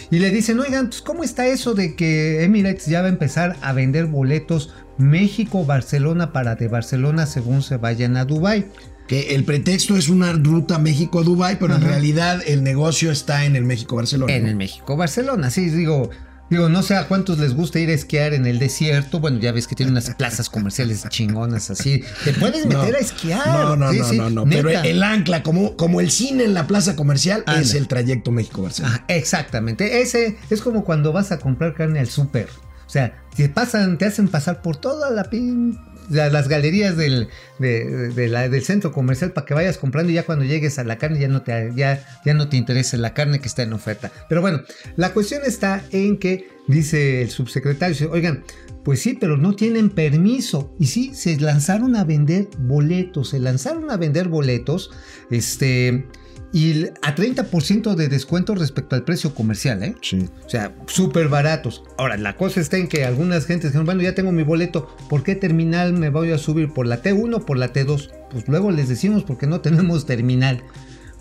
y 0.10 0.19
le 0.19 0.29
dicen, 0.29 0.60
oigan, 0.60 0.89
pues 0.89 1.01
¿cómo 1.01 1.24
está 1.24 1.48
eso 1.48 1.74
de 1.74 1.95
que 1.95 2.43
Emirates 2.43 2.88
ya 2.88 3.00
va 3.00 3.07
a 3.07 3.12
empezar 3.12 3.55
a 3.62 3.71
vender 3.71 4.07
boletos 4.07 4.74
México-Barcelona 4.98 6.33
para 6.33 6.55
de 6.55 6.67
Barcelona 6.67 7.27
según 7.27 7.63
se 7.63 7.77
vayan 7.77 8.17
a 8.17 8.25
Dubai? 8.25 8.65
Que 9.07 9.36
el 9.36 9.45
pretexto 9.45 9.95
es 9.95 10.10
una 10.10 10.33
ruta 10.33 10.77
México-Dubái, 10.77 11.60
pero 11.62 11.75
en 11.75 11.83
realidad 11.83 12.41
el 12.45 12.62
negocio 12.62 13.10
está 13.10 13.45
en 13.45 13.55
el 13.55 13.63
México-Barcelona. 13.63 14.33
En 14.33 14.48
el 14.48 14.57
México-Barcelona, 14.57 15.50
sí, 15.50 15.69
digo, 15.69 16.10
digo, 16.51 16.70
no 16.70 16.84
sé 16.84 16.96
a 16.96 17.08
cuántos 17.08 17.39
les 17.39 17.55
gusta 17.55 17.79
ir 17.79 17.89
a 17.89 17.93
esquiar 17.93 18.34
en 18.36 18.46
el 18.46 18.60
desierto. 18.60 19.20
Bueno, 19.20 19.39
ya 19.39 19.51
ves 19.51 19.65
que 19.67 19.75
tiene 19.75 19.91
unas 19.91 20.13
plazas 20.15 20.50
comerciales 20.50 21.03
chingonas 21.10 21.72
así. 21.72 22.03
Te 22.24 22.34
puedes 22.34 22.65
No. 22.67 22.79
meter 22.79 22.96
a 22.96 23.00
esquiar. 23.00 23.48
No, 23.48 23.75
no, 23.75 23.91
Sí, 23.91 23.98
no, 24.00 24.05
sí, 24.10 24.17
no, 24.17 24.29
no. 24.29 24.46
Pero 24.46 24.70
el 24.70 25.01
ancla, 25.01 25.41
como, 25.41 25.75
como 25.77 26.00
el 26.01 26.12
cine 26.12 26.43
en 26.43 26.53
la 26.53 26.67
plaza 26.67 26.96
comercial, 26.96 27.43
Anda. 27.48 27.62
es 27.62 27.74
el 27.74 27.88
trayecto 27.88 28.31
México-Barcelona. 28.31 28.98
Ah, 29.00 29.05
exactamente. 29.08 30.01
Ese 30.01 30.38
es 30.50 30.62
como 30.62 30.84
cuando 30.84 31.12
vas 31.13 31.31
a 31.31 31.39
comprar 31.39 31.74
carne 31.74 32.00
al 32.00 32.08
súper. 32.10 32.50
O 32.86 32.89
sea, 32.91 33.24
te 33.36 33.48
pasan, 33.48 33.98
te 33.98 34.05
hacen 34.05 34.27
pasar 34.27 34.62
por 34.62 34.75
toda 34.75 35.10
la 35.12 35.24
pin 35.29 35.79
la- 36.12 36.30
las 36.30 36.48
galerías 36.48 36.96
del, 36.98 37.27
del 37.60 38.63
centro 38.63 38.91
comercial 38.91 39.32
para 39.32 39.46
que 39.46 39.53
vayas 39.53 39.77
comprando 39.77 40.12
y 40.12 40.15
ya 40.15 40.24
cuando 40.25 40.46
llegues 40.46 40.80
a 40.80 40.84
la 40.84 40.98
carne 40.98 41.20
ya 41.20 41.27
no 41.27 41.41
te, 41.41 41.72
ya, 41.75 42.06
ya 42.25 42.34
no 42.34 42.50
te 42.50 42.58
interesa 42.58 42.98
la 42.98 43.13
carne 43.13 43.39
que 43.39 43.48
está 43.48 43.63
en 43.63 43.74
oferta. 43.74 44.12
Pero 44.30 44.41
bueno, 44.41 44.62
la 44.96 45.13
cuestión 45.13 45.41
está 45.46 45.84
en 45.91 46.18
que 46.18 46.48
dice 46.68 47.22
el 47.22 47.30
subsecretario, 47.30 48.12
oigan, 48.12 48.44
pues 48.84 49.01
sí, 49.01 49.18
pero 49.20 49.38
no 49.38 49.56
tienen 49.56 49.89
permiso. 49.89 50.74
Y 50.80 50.88
sí, 50.88 51.13
se 51.13 51.39
lanzaron 51.39 51.96
a 51.96 52.03
vender 52.03 52.48
boletos, 52.58 53.30
se 53.30 53.39
lanzaron 53.39 53.91
a 53.91 53.98
vender 53.98 54.27
boletos, 54.27 54.91
este, 55.30 56.06
y 56.53 56.88
a 57.01 57.15
30% 57.15 57.96
de 57.96 58.10
descuento 58.10 58.55
respecto 58.55 58.96
al 58.96 59.03
precio 59.03 59.34
comercial, 59.34 59.84
¿eh? 59.84 59.96
Sí. 60.01 60.29
O 60.46 60.50
sea, 60.50 60.75
súper 60.88 61.29
baratos. 61.29 61.84
Ahora, 61.98 62.17
la 62.17 62.36
cosa 62.36 62.60
está 62.60 62.77
en 62.77 62.88
que 62.88 63.05
algunas 63.05 63.46
gentes 63.46 63.72
dijeron, 63.72 63.86
bueno, 63.86 64.01
ya 64.01 64.15
tengo 64.15 64.31
mi 64.31 64.43
boleto, 64.43 64.96
¿por 65.10 65.24
qué 65.24 65.36
terminal 65.36 65.93
me 65.93 66.10
voy 66.10 66.31
a 66.31 66.38
subir? 66.38 66.74
¿Por 66.74 66.88
la 66.88 67.01
T1 67.01 67.36
o 67.36 67.46
por 67.46 67.58
la 67.58 67.72
T2? 67.72 68.10
Pues 68.31 68.48
luego 68.48 68.72
les 68.72 68.89
decimos 68.89 69.24
porque 69.24 69.48
no 69.48 69.62
tenemos 69.62 70.05
terminal. 70.05 70.63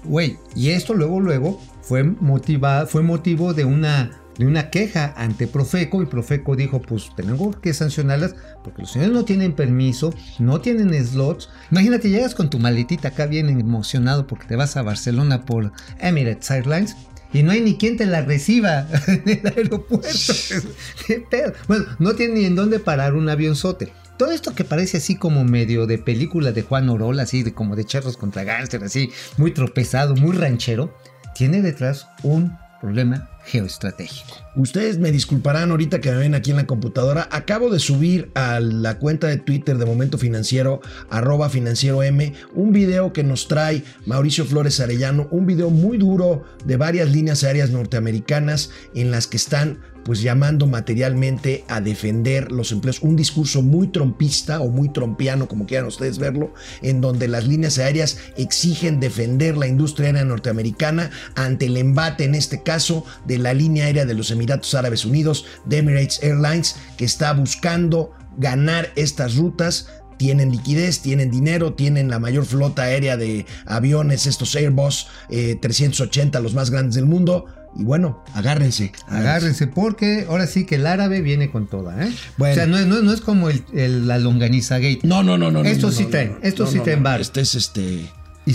Güey, 0.04 0.38
y 0.56 0.70
esto 0.70 0.94
luego, 0.94 1.20
luego 1.20 1.60
fue, 1.82 2.02
motiva, 2.02 2.86
fue 2.86 3.02
motivo 3.02 3.54
de 3.54 3.64
una, 3.64 4.19
de 4.40 4.46
una 4.46 4.70
queja 4.70 5.12
ante 5.18 5.46
Profeco 5.46 6.02
y 6.02 6.06
Profeco 6.06 6.56
dijo, 6.56 6.80
pues 6.80 7.10
tenemos 7.14 7.56
que 7.56 7.74
sancionarlas 7.74 8.34
porque 8.64 8.80
los 8.80 8.90
señores 8.90 9.12
no 9.12 9.26
tienen 9.26 9.52
permiso, 9.52 10.14
no 10.38 10.62
tienen 10.62 10.94
slots. 11.06 11.50
Imagínate, 11.70 12.08
llegas 12.08 12.34
con 12.34 12.48
tu 12.48 12.58
maletita 12.58 13.08
acá 13.08 13.26
bien 13.26 13.50
emocionado 13.50 14.26
porque 14.26 14.46
te 14.46 14.56
vas 14.56 14.78
a 14.78 14.82
Barcelona 14.82 15.44
por 15.44 15.72
Emirates 15.98 16.50
Airlines 16.50 16.96
y 17.34 17.42
no 17.42 17.52
hay 17.52 17.60
ni 17.60 17.76
quien 17.76 17.98
te 17.98 18.06
la 18.06 18.22
reciba 18.22 18.88
en 19.08 19.22
el 19.26 19.46
aeropuerto. 19.46 20.32
¿Qué 21.06 21.22
pedo? 21.30 21.52
Bueno, 21.68 21.84
no 21.98 22.14
tiene 22.14 22.36
ni 22.36 22.44
en 22.46 22.56
dónde 22.56 22.78
parar 22.78 23.16
un 23.16 23.28
avionzote. 23.28 23.92
Todo 24.16 24.30
esto 24.30 24.54
que 24.54 24.64
parece 24.64 24.96
así 24.96 25.16
como 25.16 25.44
medio 25.44 25.86
de 25.86 25.98
película 25.98 26.52
de 26.52 26.62
Juan 26.62 26.88
Orola, 26.88 27.24
así 27.24 27.42
de 27.42 27.52
como 27.52 27.76
de 27.76 27.84
charros 27.84 28.16
contra 28.16 28.44
gánster, 28.44 28.82
así 28.84 29.10
muy 29.36 29.52
tropezado, 29.52 30.16
muy 30.16 30.34
ranchero, 30.34 30.96
tiene 31.34 31.60
detrás 31.60 32.06
un 32.22 32.56
problema 32.80 33.28
geoestratégico. 33.44 34.36
Ustedes 34.56 34.98
me 34.98 35.12
disculparán 35.12 35.70
ahorita 35.70 36.00
que 36.00 36.10
me 36.10 36.18
ven 36.18 36.34
aquí 36.34 36.50
en 36.50 36.56
la 36.56 36.66
computadora. 36.66 37.28
Acabo 37.30 37.70
de 37.70 37.78
subir 37.78 38.30
a 38.34 38.60
la 38.60 38.98
cuenta 38.98 39.26
de 39.28 39.38
Twitter 39.38 39.78
de 39.78 39.86
Momento 39.86 40.18
Financiero, 40.18 40.80
arroba 41.08 41.48
financiero 41.48 42.02
M, 42.02 42.32
un 42.54 42.72
video 42.72 43.12
que 43.12 43.22
nos 43.22 43.48
trae 43.48 43.84
Mauricio 44.06 44.44
Flores 44.44 44.80
Arellano, 44.80 45.28
un 45.30 45.46
video 45.46 45.70
muy 45.70 45.98
duro 45.98 46.44
de 46.64 46.76
varias 46.76 47.10
líneas 47.10 47.44
aéreas 47.44 47.70
norteamericanas 47.70 48.70
en 48.94 49.10
las 49.10 49.26
que 49.26 49.36
están 49.36 49.80
pues 50.04 50.20
llamando 50.20 50.66
materialmente 50.66 51.64
a 51.68 51.80
defender 51.80 52.52
los 52.52 52.72
empleos, 52.72 53.02
un 53.02 53.16
discurso 53.16 53.62
muy 53.62 53.88
trompista 53.88 54.60
o 54.60 54.68
muy 54.68 54.88
trompiano, 54.88 55.48
como 55.48 55.66
quieran 55.66 55.86
ustedes 55.86 56.18
verlo, 56.18 56.54
en 56.82 57.00
donde 57.00 57.28
las 57.28 57.46
líneas 57.46 57.78
aéreas 57.78 58.18
exigen 58.36 59.00
defender 59.00 59.56
la 59.56 59.66
industria 59.66 60.06
aérea 60.06 60.24
norteamericana 60.24 61.10
ante 61.34 61.66
el 61.66 61.76
embate, 61.76 62.24
en 62.24 62.34
este 62.34 62.62
caso, 62.62 63.04
de 63.26 63.38
la 63.38 63.54
línea 63.54 63.86
aérea 63.86 64.06
de 64.06 64.14
los 64.14 64.30
Emiratos 64.30 64.74
Árabes 64.74 65.04
Unidos, 65.04 65.46
de 65.64 65.78
Emirates 65.78 66.22
Airlines, 66.22 66.76
que 66.96 67.04
está 67.04 67.32
buscando 67.32 68.12
ganar 68.38 68.90
estas 68.96 69.36
rutas 69.36 69.88
tienen 70.20 70.50
liquidez, 70.50 71.00
tienen 71.00 71.30
dinero, 71.30 71.72
tienen 71.72 72.10
la 72.10 72.18
mayor 72.18 72.44
flota 72.44 72.82
aérea 72.82 73.16
de 73.16 73.46
aviones, 73.64 74.26
estos 74.26 74.54
Airbus 74.54 75.06
eh, 75.30 75.56
380, 75.58 76.38
los 76.40 76.52
más 76.52 76.68
grandes 76.68 76.94
del 76.94 77.06
mundo. 77.06 77.46
Y 77.76 77.84
bueno, 77.84 78.22
agárrense. 78.34 78.92
Agárrense, 79.06 79.66
porque 79.68 80.26
ahora 80.28 80.46
sí 80.46 80.66
que 80.66 80.74
el 80.76 80.86
árabe 80.86 81.20
viene 81.20 81.50
con 81.50 81.68
toda, 81.68 82.04
¿eh? 82.04 82.12
Bueno. 82.36 82.52
O 82.52 82.54
sea, 82.56 82.66
no, 82.66 82.78
es- 82.78 82.86
no 82.86 82.96
es- 82.96 83.02
no 83.04 83.12
es 83.12 83.20
como 83.20 83.48
el, 83.48 83.62
el- 83.72 84.08
la 84.08 84.18
longaniza 84.18 84.78
gate. 84.78 85.00
No, 85.04 85.22
no, 85.22 85.38
no, 85.38 85.50
no. 85.50 85.62
no, 85.62 85.68
sí 85.92 86.02
no, 86.04 86.08
traen, 86.08 86.38
no, 86.58 86.66
sí 86.66 86.80
traen 86.80 87.02
varo. 87.02 87.22
Este 87.22 87.40
es 87.40 87.54
este. 87.54 88.10
Y- 88.46 88.54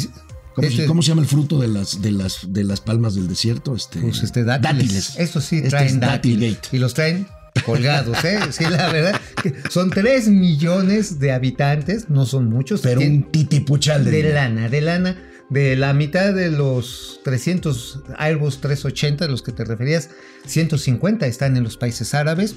¿Cómo, 0.53 0.67
este- 0.67 0.81
se, 0.83 0.85
cómo 0.85 1.01
se 1.01 1.09
llama 1.09 1.21
el 1.21 1.27
fruto 1.27 1.59
de 1.59 1.67
las, 1.67 2.01
de 2.01 2.11
las, 2.11 2.39
de 2.53 2.63
las 2.63 2.79
palmas 2.81 3.15
del 3.15 3.27
desierto? 3.27 3.75
Este, 3.75 3.99
Pues 3.99 4.23
este 4.23 4.43
dátiles. 4.45 5.15
Estos 5.17 5.43
sí 5.45 5.57
Este 5.57 5.69
traen 5.69 5.87
es 5.87 5.99
dátiles. 5.99 6.57
Y 6.71 6.77
los 6.77 6.93
traen 6.93 7.27
colgados, 7.65 8.23
¿eh? 8.25 8.39
Sí, 8.51 8.63
la 8.65 8.91
verdad. 8.91 9.19
que 9.41 9.53
son 9.69 9.89
3 9.89 10.27
millones 10.29 11.19
de 11.19 11.31
habitantes, 11.31 12.09
no 12.09 12.25
son 12.25 12.49
muchos. 12.49 12.81
Pero 12.81 13.01
un 13.01 13.23
titipuchal 13.31 14.05
de, 14.05 14.33
lana, 14.33 14.69
de 14.69 14.81
lana. 14.81 15.17
De 15.49 15.75
la 15.75 15.93
mitad 15.93 16.33
de 16.33 16.49
los 16.49 17.19
300 17.23 18.01
Airbus 18.17 18.61
380 18.61 19.25
de 19.25 19.31
los 19.31 19.43
que 19.43 19.51
te 19.51 19.63
referías, 19.63 20.09
150 20.47 21.27
están 21.27 21.55
en 21.55 21.63
los 21.63 21.77
países 21.77 22.15
árabes 22.15 22.55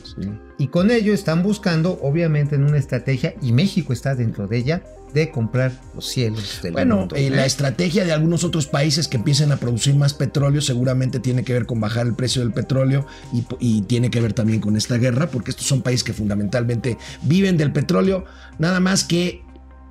y 0.58 0.68
con 0.68 0.90
ello 0.90 1.12
están 1.12 1.42
buscando, 1.42 1.98
obviamente, 2.02 2.54
en 2.54 2.64
una 2.64 2.78
estrategia, 2.78 3.34
y 3.42 3.52
México 3.52 3.92
está 3.92 4.14
dentro 4.14 4.46
de 4.46 4.56
ella, 4.56 4.82
de 5.12 5.30
comprar 5.30 5.72
los 5.94 6.06
cielos 6.06 6.60
del 6.62 6.72
Bueno, 6.72 6.96
mundo. 6.98 7.16
eh, 7.16 7.30
la 7.30 7.46
estrategia 7.46 8.04
de 8.04 8.12
algunos 8.12 8.44
otros 8.44 8.66
países 8.66 9.08
que 9.08 9.16
empiecen 9.16 9.52
a 9.52 9.56
producir 9.56 9.94
más 9.94 10.12
petróleo 10.12 10.60
seguramente 10.60 11.18
tiene 11.18 11.44
que 11.44 11.54
ver 11.54 11.64
con 11.66 11.80
bajar 11.80 12.06
el 12.06 12.14
precio 12.14 12.42
del 12.42 12.52
petróleo 12.52 13.06
y, 13.32 13.44
y 13.58 13.82
tiene 13.82 14.10
que 14.10 14.20
ver 14.20 14.32
también 14.34 14.60
con 14.60 14.76
esta 14.76 14.96
guerra, 14.98 15.30
porque 15.30 15.50
estos 15.50 15.66
son 15.66 15.82
países 15.82 16.04
que 16.04 16.12
fundamentalmente 16.12 16.98
viven 17.22 17.56
del 17.56 17.72
petróleo, 17.72 18.24
nada 18.58 18.80
más 18.80 19.04
que 19.04 19.42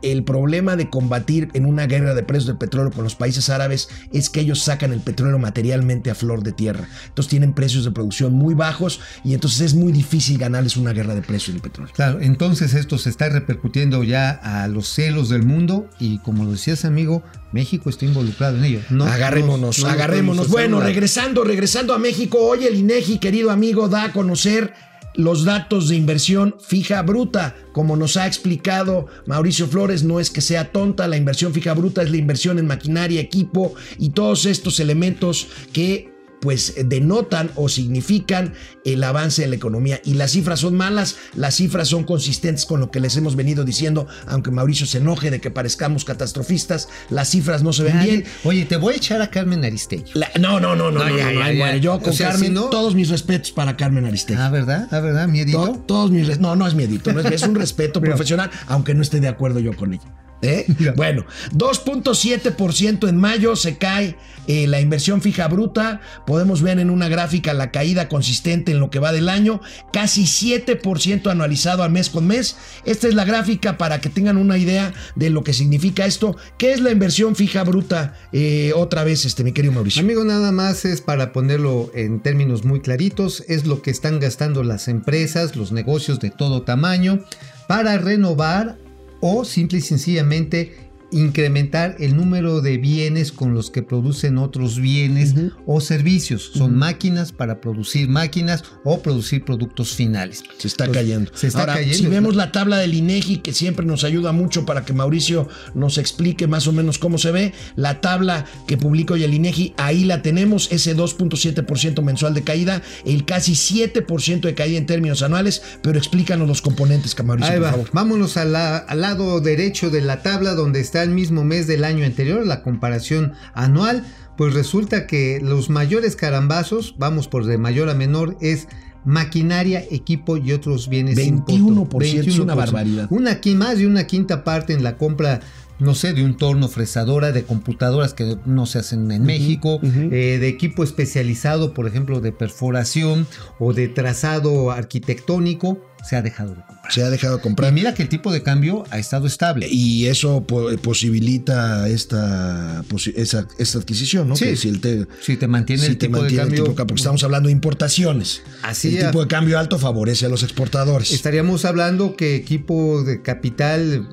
el 0.02 0.24
problema 0.24 0.76
de 0.76 0.90
combatir 0.90 1.50
en 1.54 1.66
una 1.66 1.88
guerra 1.88 2.14
de 2.14 2.24
precios 2.24 2.48
del 2.48 2.58
petróleo 2.58 2.92
con 2.92 3.04
los 3.04 3.16
países 3.16 3.50
árabes 3.50 3.90
es 4.14 4.30
que 4.30 4.42
ellos 4.42 4.62
sacan 4.62 4.94
el 4.94 5.00
petróleo 5.00 5.40
materialmente 5.40 6.12
a 6.12 6.16
flor 6.16 6.44
de 6.44 6.52
tierra. 6.52 6.88
Entonces 7.08 7.30
tienen 7.30 7.54
precios 7.54 7.84
de 7.86 7.92
producción 7.92 8.34
muy 8.34 8.54
bajos 8.54 9.00
y 9.24 9.34
entonces 9.34 9.62
es 9.62 9.74
muy 9.74 9.92
difícil 9.92 10.38
ganarles 10.38 10.78
una 10.78 10.94
guerra 10.94 11.16
de 11.16 11.22
precios 11.22 11.54
del 11.56 11.62
petróleo. 11.62 11.92
Claro, 11.96 12.20
entonces 12.22 12.74
esto 12.74 12.98
se 12.98 13.10
está 13.10 13.30
repercutiendo 13.30 14.04
ya 14.04 14.30
a 14.32 14.68
los 14.68 14.88
cielos 14.88 15.30
del 15.30 15.44
mundo 15.44 15.90
y 16.00 16.20
como 16.20 16.44
lo 16.44 16.52
decías 16.52 16.86
amigo, 16.86 17.24
México 17.52 17.90
está 17.90 18.06
involucrado 18.06 18.58
en 18.58 18.64
ello. 18.66 18.80
No, 18.90 19.06
agarrémonos, 19.06 19.80
no- 19.80 19.86
no 19.88 19.90
nos 19.90 19.94
agarrémonos. 19.94 20.48
Bueno, 20.50 20.80
regresando, 20.82 21.44
regresando 21.44 21.94
a 21.94 21.98
México, 22.00 22.38
hoy 22.40 22.66
el 22.66 22.76
INEGI, 22.76 23.20
querido 23.20 23.52
amigo, 23.52 23.88
da 23.90 24.04
a 24.04 24.12
conocer 24.14 24.74
los 25.18 25.44
datos 25.44 25.90
de 25.90 25.96
inversión 25.96 26.56
fija 26.60 27.02
bruta. 27.02 27.56
Como 27.74 27.98
nos 27.98 28.16
ha 28.16 28.28
explicado 28.28 29.08
Mauricio 29.26 29.68
Flores, 29.68 30.04
no 30.04 30.20
es 30.20 30.30
que 30.30 30.42
sea 30.42 30.72
tonta, 30.72 31.08
la 31.08 31.18
inversión 31.18 31.54
fija 31.54 31.74
bruta 31.74 32.04
es 32.04 32.12
la 32.12 32.18
inversión 32.18 32.60
en 32.60 32.68
maquinaria, 32.68 33.20
equipo 33.20 33.74
y 33.98 34.12
todos 34.12 34.46
estos 34.46 34.80
elementos 34.80 35.48
que 35.74 36.17
pues 36.42 36.76
denotan 36.86 37.52
o 37.56 37.68
significan 37.70 38.54
el 38.86 39.04
avance 39.04 39.42
de 39.42 39.48
la 39.48 39.56
economía. 39.56 40.00
Y 40.06 40.14
las 40.14 40.32
cifras 40.32 40.60
son 40.60 40.76
malas, 40.76 41.16
las 41.36 41.56
cifras 41.56 41.88
son 41.88 42.04
consistentes 42.04 42.66
con 42.66 42.80
lo 42.80 42.92
que 42.92 43.00
les 43.00 43.16
hemos 43.18 43.36
venido 43.36 43.64
diciendo, 43.66 44.08
aunque 44.28 44.52
Mauricio 44.52 44.86
se 44.86 45.00
enoje 45.00 45.32
de 45.32 45.42
que 45.42 45.52
parezcamos 45.52 46.06
catastrofistas, 46.06 46.90
las 47.10 47.30
cifras 47.30 47.64
no 47.64 47.74
se 47.74 47.84
ven 47.84 47.96
Nadie- 47.98 48.06
bien. 48.12 48.24
Oye, 48.44 48.66
te 48.66 48.78
voy 48.78 48.94
a 48.94 48.98
echar 48.98 49.22
a 49.22 49.30
Carmen 49.30 49.64
Aristegui. 49.66 50.12
La- 50.14 50.30
no, 50.40 50.60
no, 50.60 50.76
no, 50.76 50.92
no, 50.92 51.00
No, 51.04 51.18
ya, 51.18 51.32
ya, 51.32 51.52
ya. 51.52 51.78
Yo 51.78 52.00
con 52.00 52.10
O 52.10 52.14
sea, 52.14 52.30
Carmen, 52.32 52.50
si 52.50 52.54
no- 52.54 52.66
todos 52.66 52.96
mis 52.96 53.10
respetos 53.10 53.52
para 53.52 53.76
Carmen 53.76 54.06
Aristegui. 54.06 54.40
Ah, 54.40 54.50
¿verdad? 54.50 54.88
Ah, 54.92 55.00
¿verdad? 55.00 55.28
Miedito. 55.28 55.66
To- 55.66 55.80
todos 55.88 56.12
mis 56.12 56.40
no, 56.40 56.56
no 56.56 56.68
es 56.68 56.74
miedito, 56.76 57.14
no 57.14 57.20
es, 57.22 57.26
es 57.32 57.42
un 57.44 57.56
respeto 57.56 58.00
profesional, 58.02 58.52
aunque 58.68 58.94
no 58.94 59.02
esté 59.02 59.20
de 59.20 59.28
acuerdo 59.28 59.60
yo 59.60 59.76
con 59.76 59.94
ella. 59.94 60.04
¿Eh? 60.42 60.66
Bueno, 60.96 61.26
2.7% 61.54 63.08
en 63.08 63.18
mayo 63.18 63.56
se 63.56 63.78
cae 63.78 64.16
eh, 64.48 64.66
la 64.68 64.80
inversión 64.80 65.22
fija 65.22 65.48
bruta. 65.48 66.02
Podemos 66.26 66.62
ver 66.62 66.80
en 66.80 66.90
una 66.90 67.10
gráfica 67.10 67.54
la 67.54 67.72
caída 67.72 68.08
consistente 68.08 68.72
en 68.72 68.80
lo 68.80 68.90
que 68.90 69.00
va 69.00 69.12
del 69.12 69.30
año, 69.30 69.62
casi 69.92 70.24
7% 70.24 71.30
anualizado 71.30 71.84
a 71.84 71.90
mes 71.90 72.10
con 72.10 72.26
mes. 72.26 72.58
Esta 72.86 73.08
es 73.08 73.14
la 73.14 73.26
gráfica 73.26 73.78
para 73.78 74.00
que 74.00 74.10
tengan 74.10 74.38
una 74.38 74.58
idea 74.58 74.94
de 75.16 75.30
lo 75.30 75.44
que 75.44 75.54
significa 75.54 76.06
esto. 76.06 76.38
¿Qué 76.58 76.72
es 76.72 76.80
la 76.80 76.92
inversión 76.92 77.36
fija 77.36 77.64
bruta? 77.64 78.16
Eh, 78.32 78.72
otra 78.76 79.04
vez, 79.04 79.26
este, 79.26 79.44
mi 79.44 79.52
querido 79.52 79.74
Mauricio. 79.74 80.02
Amigo, 80.02 80.24
nada 80.24 80.52
más 80.52 80.86
es 80.86 81.02
para 81.02 81.34
ponerlo 81.34 81.92
en 81.94 82.22
términos 82.22 82.64
muy 82.64 82.80
claritos, 82.80 83.44
es 83.48 83.66
lo 83.66 83.82
que 83.82 83.92
están 83.92 84.20
gastando 84.20 84.64
las 84.64 84.88
empresas, 84.88 85.56
los 85.56 85.72
negocios 85.72 86.20
de 86.20 86.30
todo 86.30 86.62
tamaño, 86.62 87.20
para 87.68 87.98
renovar 87.98 88.78
o 89.20 89.46
simple 89.46 89.80
y 89.80 89.82
sencillamente 89.82 90.87
incrementar 91.12 91.96
el 92.00 92.16
número 92.16 92.62
de 92.62 92.78
bienes 92.78 93.32
con 93.32 93.54
los 93.54 93.72
que 93.72 93.82
producen 93.84 94.38
otros 94.38 94.80
bienes 94.80 95.34
o 95.66 95.80
servicios. 95.82 96.52
Son 96.54 96.76
máquinas 96.76 97.32
para 97.32 97.62
producir 97.62 98.10
máquinas 98.10 98.64
o 98.84 99.02
producir 99.02 99.44
productos 99.46 99.94
finales. 99.94 100.44
Se 100.58 100.68
está 100.68 100.86
Entonces, 100.86 101.04
cayendo. 101.04 101.32
Se 101.34 101.48
está 101.48 101.60
Ahora, 101.62 101.74
cayendo. 101.76 101.98
Si 101.98 102.08
vemos 102.08 102.36
la 102.36 102.52
tabla 102.52 102.78
del 102.78 102.94
INEGI, 102.94 103.38
que 103.38 103.54
siempre 103.54 103.86
nos 103.86 104.04
ayuda 104.04 104.32
mucho 104.32 104.66
para 104.66 104.86
que 104.86 104.94
Mauricio 104.94 105.48
nos 105.74 105.98
explique 105.98 106.48
más 106.48 106.68
o 106.68 106.72
menos 106.74 106.98
cómo 106.98 107.18
se 107.18 107.32
ve, 107.32 107.54
la 107.76 108.02
tabla 108.02 108.46
que 108.68 108.78
publica 108.78 109.14
hoy 109.14 109.24
el 109.24 109.34
INEGI, 109.34 109.74
ahí 109.78 110.04
la 110.04 110.22
tenemos, 110.22 110.72
ese 110.72 110.96
2.7% 110.96 112.02
mensual 112.04 112.34
de 112.34 112.44
caída, 112.44 112.82
el 113.06 113.26
casi 113.26 113.54
7% 113.54 114.42
de 114.42 114.54
caída 114.56 114.78
en 114.78 114.86
términos 114.86 115.22
anuales, 115.22 115.62
pero 115.82 115.98
explícanos 115.98 116.48
los 116.48 116.62
componentes, 116.62 117.16
que 117.16 117.24
Mauricio, 117.24 117.54
por 117.60 117.70
favor. 117.72 117.90
Vámonos 117.94 118.38
a 118.38 118.46
la- 118.46 118.78
al 118.78 119.02
lado 119.02 119.40
derecho 119.42 119.90
de 119.90 120.02
la 120.02 120.22
tabla 120.22 120.54
donde 120.54 120.80
está 120.80 120.97
el 121.04 121.10
mismo 121.10 121.44
mes 121.44 121.68
del 121.68 121.84
año 121.84 122.06
anterior, 122.06 122.46
la 122.46 122.64
comparación 122.64 123.34
anual. 123.54 124.04
Pues 124.38 124.54
resulta 124.54 125.08
que 125.08 125.40
los 125.42 125.70
mayores 125.70 126.16
carambazos, 126.16 126.96
vamos 126.98 127.28
por 127.28 127.46
de 127.46 127.58
mayor 127.58 127.90
a 127.90 127.96
menor, 127.96 128.38
es 128.40 128.68
maquinaria, 129.04 129.84
equipo 129.90 130.38
y 130.38 130.52
otros 130.52 130.90
bienes 130.90 131.18
21%, 131.18 132.28
es 132.28 132.40
una 132.40 132.56
barbaridad. 132.56 133.08
Una 133.10 133.40
más 133.56 133.78
de 133.80 133.88
una 133.88 134.06
quinta 134.06 134.44
parte 134.44 134.74
en 134.74 134.84
la 134.84 134.98
compra 134.98 135.40
no 135.80 135.94
sé, 135.94 136.14
de 136.14 136.24
un 136.24 136.38
torno 136.38 136.68
fresadora, 136.70 137.32
de 137.32 137.44
computadoras 137.44 138.14
que 138.14 138.38
no 138.46 138.66
se 138.66 138.80
hacen 138.80 139.12
en 139.12 139.24
México, 139.24 139.80
eh, 139.84 140.38
de 140.40 140.48
equipo 140.48 140.84
especializado, 140.84 141.74
por 141.74 141.88
ejemplo, 141.88 142.20
de 142.20 142.32
perforación 142.32 143.28
o 143.60 143.74
de 143.74 143.88
trazado 143.88 144.72
arquitectónico, 144.72 145.80
se 146.04 146.16
ha 146.16 146.22
dejado 146.22 146.50
de 146.56 146.62
comprar. 146.62 146.92
Se 146.94 147.04
ha 147.04 147.10
dejado 147.10 147.36
de 147.36 147.40
Y 147.40 147.44
comprar. 147.44 147.74
mira 147.74 147.94
que 147.94 148.02
el 148.04 148.10
tipo 148.10 148.32
de 148.32 148.44
cambio 148.44 148.84
ha 148.90 148.98
estado 149.00 149.28
estable. 149.28 149.68
Y 149.70 150.06
eso 150.08 150.44
po- 150.46 150.70
posibilita 150.78 151.88
esta, 151.90 152.84
esa, 153.16 153.48
esta 153.58 153.78
adquisición, 153.80 154.30
¿no? 154.30 154.36
Sí. 154.36 154.46
Que 154.46 154.56
si 154.58 154.70
el 154.70 154.80
te- 154.82 155.08
Si 155.22 155.38
te 155.38 155.48
mantiene 155.48 155.82
si 155.84 155.90
el 155.90 155.98
te 155.98 156.08
tipo 156.08 156.20
mantiene 156.20 156.36
de 156.36 156.42
el 156.42 156.48
cambio. 156.48 156.64
tipo 156.64 156.70
de 156.72 156.76
cambio, 156.76 156.88
porque 156.88 157.00
estamos 157.02 157.24
hablando 157.24 157.48
de 157.48 157.54
importaciones. 157.54 158.42
Así 158.64 158.98
el 158.98 159.06
tipo 159.08 159.22
de 159.22 159.28
cambio 159.28 159.60
alto 159.60 159.78
favorece 159.80 160.26
a 160.26 160.30
los 160.30 160.44
exportadores. 160.44 161.12
Estaríamos 161.12 161.66
hablando 161.66 162.16
que 162.16 162.36
equipo 162.36 163.04
de 163.04 163.22
capital 163.22 164.08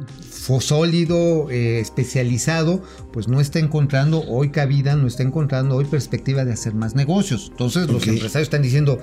sólido, 0.61 1.51
eh, 1.51 1.81
especializado, 1.81 2.83
pues 3.13 3.29
no 3.29 3.41
está 3.41 3.59
encontrando 3.59 4.25
hoy 4.29 4.51
cabida, 4.51 4.97
no 4.97 5.07
está 5.07 5.23
encontrando 5.23 5.77
hoy 5.77 5.85
perspectiva 5.85 6.45
de 6.45 6.53
hacer 6.53 6.75
más 6.75 6.95
negocios. 6.95 7.49
Entonces 7.51 7.89
los 7.89 8.07
empresarios 8.07 8.47
están 8.47 8.63
diciendo, 8.63 9.01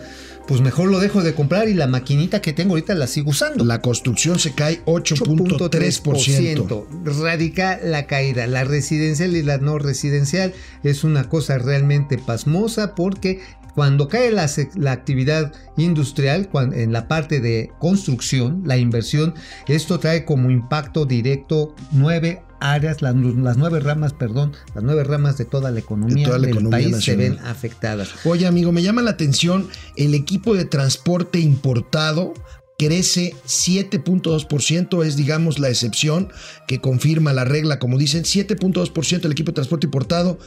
pues 0.48 0.62
mejor 0.62 0.90
lo 0.90 1.00
dejo 1.00 1.24
de 1.24 1.34
comprar 1.34 1.68
y 1.68 1.74
la 1.74 1.88
maquinita 1.88 2.42
que 2.42 2.54
tengo 2.54 2.72
ahorita 2.72 2.96
la 2.96 3.08
sigo 3.08 3.32
usando. 3.32 3.66
La 3.66 3.82
construcción 3.82 4.40
se 4.40 4.54
cae 4.54 4.84
8.3%. 4.86 7.22
Radica 7.22 7.80
la 7.84 8.06
caída. 8.06 8.48
La 8.48 8.64
residencial 8.64 9.36
y 9.36 9.44
la 9.44 9.58
no 9.58 9.80
residencial 9.80 10.54
es 10.84 11.04
una 11.04 11.30
cosa 11.30 11.58
realmente 11.58 12.18
pasmosa 12.18 12.96
porque 12.96 13.42
cuando 13.76 14.08
cae 14.08 14.32
la, 14.32 14.44
actividad 14.92 15.54
industrial, 15.78 16.50
en 16.74 16.92
la 16.92 17.08
parte 17.08 17.40
de 17.40 17.72
construcción, 17.80 18.64
la 18.66 18.78
inversión, 18.78 19.34
esto 19.68 20.00
trae 20.00 20.26
como 20.26 20.50
impacto 20.50 21.06
directo 21.06 21.76
nueve 21.92 22.44
áreas, 22.60 23.02
las, 23.02 23.16
las 23.16 23.58
nueve 23.58 23.80
ramas, 23.80 24.14
perdón, 24.14 24.54
las 24.76 24.84
nueve 24.84 25.04
ramas 25.04 25.38
de 25.38 25.46
toda 25.46 25.72
la 25.72 25.80
economía 25.80 26.28
toda 26.28 26.38
la 26.38 26.48
del 26.48 26.58
economía 26.58 26.92
país 26.92 27.04
se 27.04 27.16
ven 27.16 27.40
afectadas. 27.40 28.10
Oye, 28.26 28.46
amigo, 28.46 28.72
me 28.72 28.84
llama 28.84 29.02
la 29.02 29.12
atención 29.12 29.68
el 29.96 30.14
equipo 30.14 30.54
de 30.54 30.66
transporte 30.66 31.40
importado 31.40 32.34
crece 32.82 33.36
7.2%, 33.46 35.06
es 35.06 35.16
digamos 35.16 35.60
la 35.60 35.70
excepción 35.70 36.30
que 36.68 36.82
confirma 36.82 37.32
la 37.32 37.46
regla, 37.46 37.78
como 37.78 38.00
dicen, 38.00 38.24
7.2% 38.24 39.26
el 39.26 39.32
equipo 39.32 39.52
de 39.52 39.56
transporte 39.56 39.86
importado. 39.86 40.40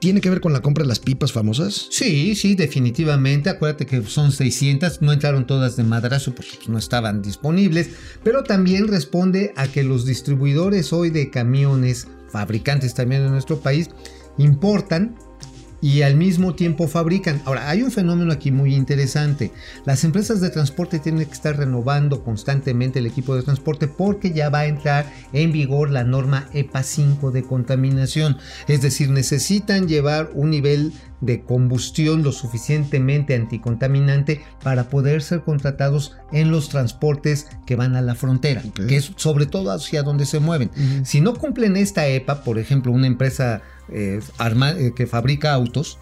¿Tiene 0.00 0.20
que 0.20 0.30
ver 0.30 0.40
con 0.40 0.52
la 0.52 0.60
compra 0.60 0.84
de 0.84 0.88
las 0.88 1.00
pipas 1.00 1.32
famosas? 1.32 1.88
Sí, 1.90 2.36
sí, 2.36 2.54
definitivamente. 2.54 3.50
Acuérdate 3.50 3.84
que 3.84 4.02
son 4.02 4.30
600, 4.30 5.02
no 5.02 5.12
entraron 5.12 5.46
todas 5.46 5.76
de 5.76 5.82
madrazo 5.82 6.34
porque 6.34 6.52
pues, 6.56 6.68
no 6.68 6.78
estaban 6.78 7.20
disponibles, 7.20 7.90
pero 8.22 8.44
también 8.44 8.86
responde 8.86 9.52
a 9.56 9.66
que 9.66 9.82
los 9.82 10.06
distribuidores 10.06 10.92
hoy 10.92 11.10
de 11.10 11.30
camiones, 11.30 12.06
fabricantes 12.30 12.94
también 12.94 13.22
en 13.22 13.32
nuestro 13.32 13.60
país, 13.60 13.90
importan 14.36 15.16
y 15.80 16.02
al 16.02 16.16
mismo 16.16 16.54
tiempo 16.54 16.88
fabrican. 16.88 17.40
Ahora, 17.44 17.68
hay 17.68 17.82
un 17.82 17.90
fenómeno 17.90 18.32
aquí 18.32 18.50
muy 18.50 18.74
interesante. 18.74 19.52
Las 19.84 20.04
empresas 20.04 20.40
de 20.40 20.50
transporte 20.50 20.98
tienen 20.98 21.26
que 21.26 21.32
estar 21.32 21.56
renovando 21.56 22.24
constantemente 22.24 22.98
el 22.98 23.06
equipo 23.06 23.36
de 23.36 23.42
transporte 23.42 23.88
porque 23.88 24.32
ya 24.32 24.50
va 24.50 24.60
a 24.60 24.66
entrar 24.66 25.12
en 25.32 25.52
vigor 25.52 25.90
la 25.90 26.04
norma 26.04 26.48
EPA 26.52 26.82
5 26.82 27.30
de 27.30 27.42
contaminación. 27.42 28.38
Es 28.66 28.82
decir, 28.82 29.10
necesitan 29.10 29.88
llevar 29.88 30.30
un 30.34 30.50
nivel 30.50 30.92
de 31.20 31.42
combustión 31.42 32.22
lo 32.22 32.32
suficientemente 32.32 33.34
anticontaminante 33.34 34.42
para 34.62 34.88
poder 34.88 35.22
ser 35.22 35.42
contratados 35.42 36.16
en 36.32 36.50
los 36.50 36.68
transportes 36.68 37.48
que 37.66 37.76
van 37.76 37.96
a 37.96 38.02
la 38.02 38.14
frontera, 38.14 38.62
que 38.88 38.96
es 38.96 39.12
sobre 39.16 39.46
todo 39.46 39.72
hacia 39.72 40.02
donde 40.02 40.26
se 40.26 40.38
mueven. 40.38 40.70
Si 41.04 41.20
no 41.20 41.34
cumplen 41.34 41.76
esta 41.76 42.06
EPA, 42.06 42.44
por 42.44 42.58
ejemplo, 42.58 42.92
una 42.92 43.06
empresa 43.06 43.62
eh, 43.90 44.20
arma- 44.38 44.72
eh, 44.78 44.92
que 44.94 45.06
fabrica 45.06 45.52
autos, 45.52 45.98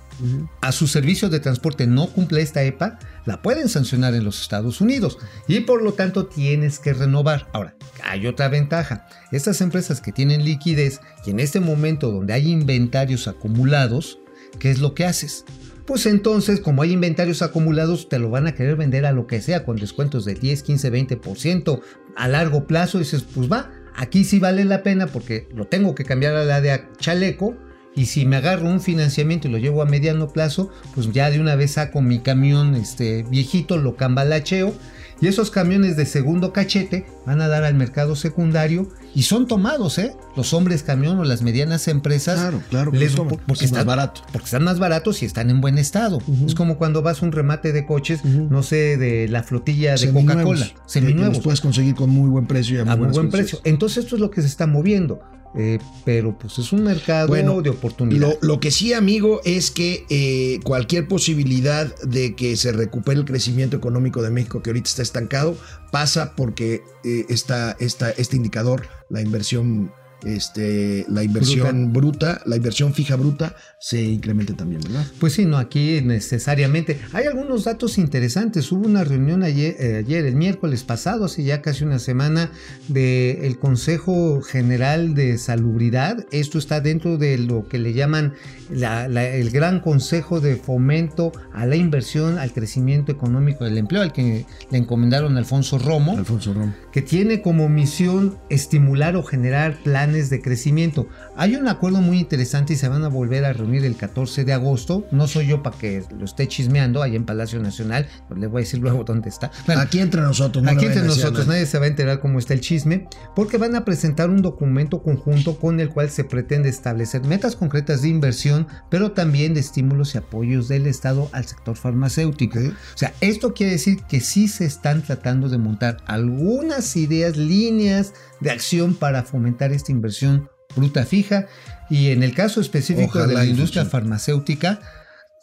a 0.63 0.73
su 0.73 0.87
servicio 0.87 1.29
de 1.29 1.41
transporte 1.41 1.87
no 1.87 2.07
cumple 2.07 2.41
esta 2.41 2.63
EPA, 2.63 2.99
la 3.27 3.43
pueden 3.43 3.69
sancionar 3.69 4.15
en 4.15 4.25
los 4.25 4.41
Estados 4.41 4.81
Unidos 4.81 5.19
y 5.47 5.61
por 5.61 5.83
lo 5.83 5.93
tanto 5.93 6.25
tienes 6.27 6.79
que 6.79 6.95
renovar. 6.95 7.49
Ahora, 7.53 7.77
hay 8.03 8.27
otra 8.27 8.49
ventaja. 8.49 9.07
Estas 9.31 9.61
empresas 9.61 10.01
que 10.01 10.13
tienen 10.13 10.43
liquidez 10.43 11.01
y 11.27 11.31
en 11.33 11.41
este 11.41 11.61
momento 11.61 12.11
donde 12.11 12.33
hay 12.33 12.51
inventarios 12.51 13.29
acumulados, 13.29 14.19
¿qué 14.59 14.71
es 14.71 14.79
lo 14.81 14.95
que 14.95 15.05
haces? 15.05 15.45
Pues 15.87 16.07
entonces, 16.07 16.61
como 16.61 16.81
hay 16.83 16.93
inventarios 16.93 17.43
acumulados, 17.43 18.09
te 18.09 18.19
lo 18.19 18.31
van 18.31 18.47
a 18.47 18.55
querer 18.55 18.77
vender 18.77 19.05
a 19.05 19.13
lo 19.13 19.27
que 19.27 19.43
sea, 19.43 19.65
con 19.67 19.77
descuentos 19.77 20.25
de 20.25 20.35
10, 20.35 20.63
15, 20.63 20.91
20% 20.91 21.81
a 22.17 22.27
largo 22.29 22.67
plazo. 22.67 22.97
Y 22.97 23.03
dices, 23.03 23.23
pues 23.35 23.53
va, 23.53 23.71
aquí 23.95 24.25
sí 24.25 24.39
vale 24.41 24.65
la 24.65 24.83
pena 24.83 25.07
porque 25.09 25.47
lo 25.55 25.67
tengo 25.67 25.95
que 25.95 26.05
cambiar 26.05 26.35
a 26.35 26.45
la 26.45 26.61
de 26.63 26.89
chaleco. 26.99 27.55
Y 27.97 28.07
si 28.07 28.27
me 28.27 28.37
agarro 28.37 28.69
un 28.69 28.83
financiamiento 28.83 29.49
y 29.49 29.51
lo 29.51 29.59
llevo 29.59 29.81
a 29.81 29.87
mediano 29.87 30.29
plazo, 30.29 30.71
pues 30.95 31.11
ya 31.13 31.31
de 31.31 31.41
una 31.41 31.57
vez 31.57 31.73
saco 31.73 32.03
mi 32.03 32.21
camión 32.21 32.75
este, 32.77 33.23
viejito, 33.25 33.79
lo 33.79 33.97
cambalacheo. 33.97 34.75
Y 35.23 35.29
esos 35.29 35.51
camiones 35.51 35.97
de 35.97 36.05
segundo 36.05 36.53
cachete 36.53 37.07
van 37.25 37.41
a 37.41 37.49
dar 37.49 37.65
al 37.65 37.75
mercado 37.75 38.15
secundario 38.15 38.87
y 39.17 39.23
son 39.23 39.47
tomados, 39.49 39.99
¿eh? 39.99 40.15
Los 40.37 40.53
hombres 40.53 40.83
camión 40.83 41.19
o 41.19 41.25
las 41.25 41.41
medianas 41.41 41.89
empresas. 41.89 42.39
Claro, 42.39 42.63
claro 42.69 42.93
les- 42.93 43.15
porque 43.17 43.35
es 43.35 43.49
más 43.49 43.63
están 43.63 43.87
barato. 43.87 44.21
Porque 44.31 44.45
están 44.45 44.63
más 44.65 44.79
baratos 44.79 45.23
y 45.23 45.27
están 45.27 45.49
en 45.51 45.61
buen 45.63 45.79
estado. 45.79 46.19
Es 46.47 46.55
como 46.55 46.77
cuando 46.77 47.01
vas 47.01 47.23
a 47.23 47.27
un 47.27 47.33
remate 47.33 47.73
de 47.73 47.87
coches, 47.87 48.23
no 48.25 48.63
sé, 48.63 48.97
de 48.99 49.27
la 49.29 49.43
flotilla 49.43 49.95
de 49.95 50.13
Coca-Cola. 50.13 50.67
que 50.67 50.75
Seminuevos 50.87 51.37
los 51.37 51.43
puedes 51.45 51.61
conseguir 51.63 51.95
con 51.95 52.11
muy 52.11 52.29
buen 52.29 52.47
precio 52.47 52.77
y 52.77 52.81
a 52.81 52.85
muy, 52.85 52.93
a 52.93 52.97
muy 52.97 53.09
buen 53.09 53.31
precio. 53.31 53.59
Entonces 53.65 54.05
esto 54.05 54.17
es 54.17 54.21
lo 54.21 54.31
que 54.31 54.43
se 54.43 54.49
está 54.49 54.67
moviendo. 54.67 55.21
Eh, 55.59 55.79
pero 56.05 56.37
pues 56.39 56.59
es 56.59 56.71
un 56.75 56.85
mercado 56.85 57.29
Bueno, 57.29 57.63
de 57.63 57.71
oportunidad. 57.71 58.21
Lo, 58.21 58.37
lo 58.43 58.61
que 58.61 58.71
sí, 58.71 58.93
amigo, 58.93 59.41
es 59.47 59.71
que 59.71 60.05
eh, 60.11 60.61
cualquier 60.65 61.09
posibilidad 61.09 61.95
de 62.03 62.35
que 62.35 62.57
se 62.57 62.73
recupere 62.73 63.19
el 63.21 63.25
crecimiento 63.25 63.75
económico 63.75 64.21
de 64.21 64.29
México, 64.29 64.63
que 64.63 64.69
ahorita 64.69 64.91
está 64.91 65.01
estancado, 65.01 65.57
pasa 65.91 66.35
porque 66.37 66.83
eh, 67.05 67.27
esta, 67.29 67.73
esta- 67.81 68.11
este 68.11 68.37
indicador, 68.37 68.89
la 69.09 69.21
inversión, 69.21 69.93
este, 70.25 71.05
la 71.09 71.23
inversión 71.23 71.93
bruta. 71.93 72.41
la 72.47 72.57
inversión 72.57 72.95
fija 72.95 73.17
bruta, 73.17 73.55
se 73.79 74.03
incremente 74.03 74.55
también, 74.55 74.81
¿verdad? 74.83 75.05
Pues 75.21 75.35
sí, 75.35 75.45
no, 75.45 75.57
aquí 75.59 76.01
necesariamente. 76.03 76.99
Hay 77.13 77.27
algunos 77.27 77.65
datos 77.65 77.99
interesantes. 77.99 78.71
Hubo 78.73 78.87
una 78.87 79.05
reunión 79.05 79.43
ayer, 79.43 79.77
eh, 79.79 79.97
ayer 80.05 80.25
el 80.27 80.35
miércoles 80.37 80.83
pasado, 80.85 81.27
hace 81.27 81.45
ya 81.45 81.63
casi 81.63 81.85
una 81.85 81.99
semana, 81.99 82.51
del 82.89 83.59
Consejo 83.59 84.41
General 84.43 85.15
de 85.15 85.39
Salubridad. 85.39 86.27
Esto 86.33 86.59
está 86.59 86.81
dentro 86.81 87.19
de 87.19 87.39
lo 87.39 87.69
que 87.69 87.79
le 87.79 87.93
llaman 87.93 88.35
la- 88.71 89.09
la- 89.09 89.29
el 89.29 89.51
Gran 89.51 89.81
Consejo 89.81 90.41
de 90.41 90.57
Fomento 90.57 91.33
a 91.53 91.67
la 91.67 91.77
Inversión, 91.77 92.39
al 92.39 92.53
Crecimiento 92.53 93.13
Económico 93.13 93.65
del 93.65 93.79
Empleo, 93.79 94.03
al 94.03 94.13
que 94.13 94.47
le 94.71 94.79
encomendaron 94.79 95.37
a 95.37 95.39
Alfonso 95.39 95.79
Romo 95.79 96.17
Alfonso 96.17 96.55
Rom. 96.55 96.73
que 96.93 97.03
tiene 97.03 97.43
como 97.43 97.69
misión 97.69 98.39
estimular 98.51 99.17
o 99.17 99.23
generar 99.23 99.77
planes 99.85 100.06
de 100.13 100.41
crecimiento. 100.41 101.09
Hay 101.37 101.57
un 101.57 101.69
acuerdo 101.69 102.01
muy 102.01 102.19
interesante 102.19 102.75
y 102.75 102.77
se 102.77 102.89
van 102.89 103.05
a 103.05 103.09
volver 103.09 103.45
a 103.45 103.53
reunir 103.53 103.85
el 103.85 103.97
14 103.97 104.45
de 104.45 104.53
agosto. 104.53 105.07
No 105.11 105.27
soy 105.27 105.49
yo 105.49 105.63
para 105.63 105.77
que 105.77 106.05
lo 106.17 106.25
esté 106.25 106.47
chismeando 106.49 107.03
allá 107.03 107.17
en 107.17 107.25
Palacio 107.25 107.61
Nacional, 107.61 108.07
pues 108.29 108.41
le 108.41 108.47
voy 108.47 108.61
a 108.61 108.65
decir 108.65 108.81
luego 108.81 109.05
dónde 109.05 109.29
está. 109.29 109.51
Bueno, 109.67 109.83
Aquí 109.83 109.99
entre 109.99 110.21
nosotros, 110.21 110.63
no 110.65 110.71
Aquí 110.71 110.87
entre 110.87 111.03
nosotros 111.03 111.47
nadie. 111.47 111.67
se 111.67 111.79
va 111.79 111.85
a 111.87 111.89
enterar 111.89 112.21
cómo 112.21 112.39
está 112.39 112.55
el 112.55 112.61
chisme, 112.61 113.09
porque 113.35 113.59
van 113.59 113.75
a 113.75 113.85
presentar 113.85 114.31
un 114.31 114.43
documento 114.43 115.03
conjunto 115.03 115.59
con 115.59 115.81
el 115.81 115.91
cual 115.91 116.11
se 116.11 116.25
pretende 116.25 116.69
establecer 116.69 117.25
metas 117.25 117.57
concretas 117.57 118.03
de 118.03 118.09
inversión, 118.09 118.67
pero 118.91 119.13
también 119.13 119.55
de 119.55 119.61
estímulos 119.61 120.15
y 120.15 120.19
apoyos 120.19 120.69
del 120.69 120.87
Estado 120.87 121.29
al 121.33 121.45
sector 121.45 121.77
farmacéutico. 121.77 122.59
O 122.59 122.97
sea, 122.99 123.13
esto 123.21 123.55
quiere 123.55 123.73
decir 123.73 124.03
que 124.09 124.21
sí 124.21 124.49
se 124.49 124.65
están 124.65 125.03
tratando 125.03 125.49
de 125.49 125.59
montar 125.59 125.99
algunas 126.07 126.97
ideas, 126.97 127.37
líneas 127.37 128.13
de 128.41 128.51
acción 128.51 128.95
para 128.95 129.23
fomentar 129.23 129.73
esta 129.73 129.93
inversión 129.97 130.49
bruta 130.75 131.05
fija. 131.05 131.47
Y 131.91 132.11
en 132.11 132.23
el 132.23 132.35
caso 132.35 132.61
específico 132.61 133.27
de 133.27 133.35
la 133.35 133.45
industria 133.45 133.85
farmacéutica, 133.85 134.81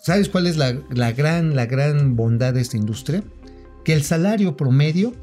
¿sabes 0.02 0.30
cuál 0.30 0.48
es 0.48 0.58
la, 0.58 0.78
la 0.92 1.12
gran, 1.12 1.56
la 1.56 1.66
gran 1.66 2.16
bondad 2.16 2.54
de 2.54 2.62
esta 2.62 2.78
industria? 2.78 3.24
Que 3.84 3.94
el 3.94 4.04
salario 4.04 4.56
promedio 4.56 5.14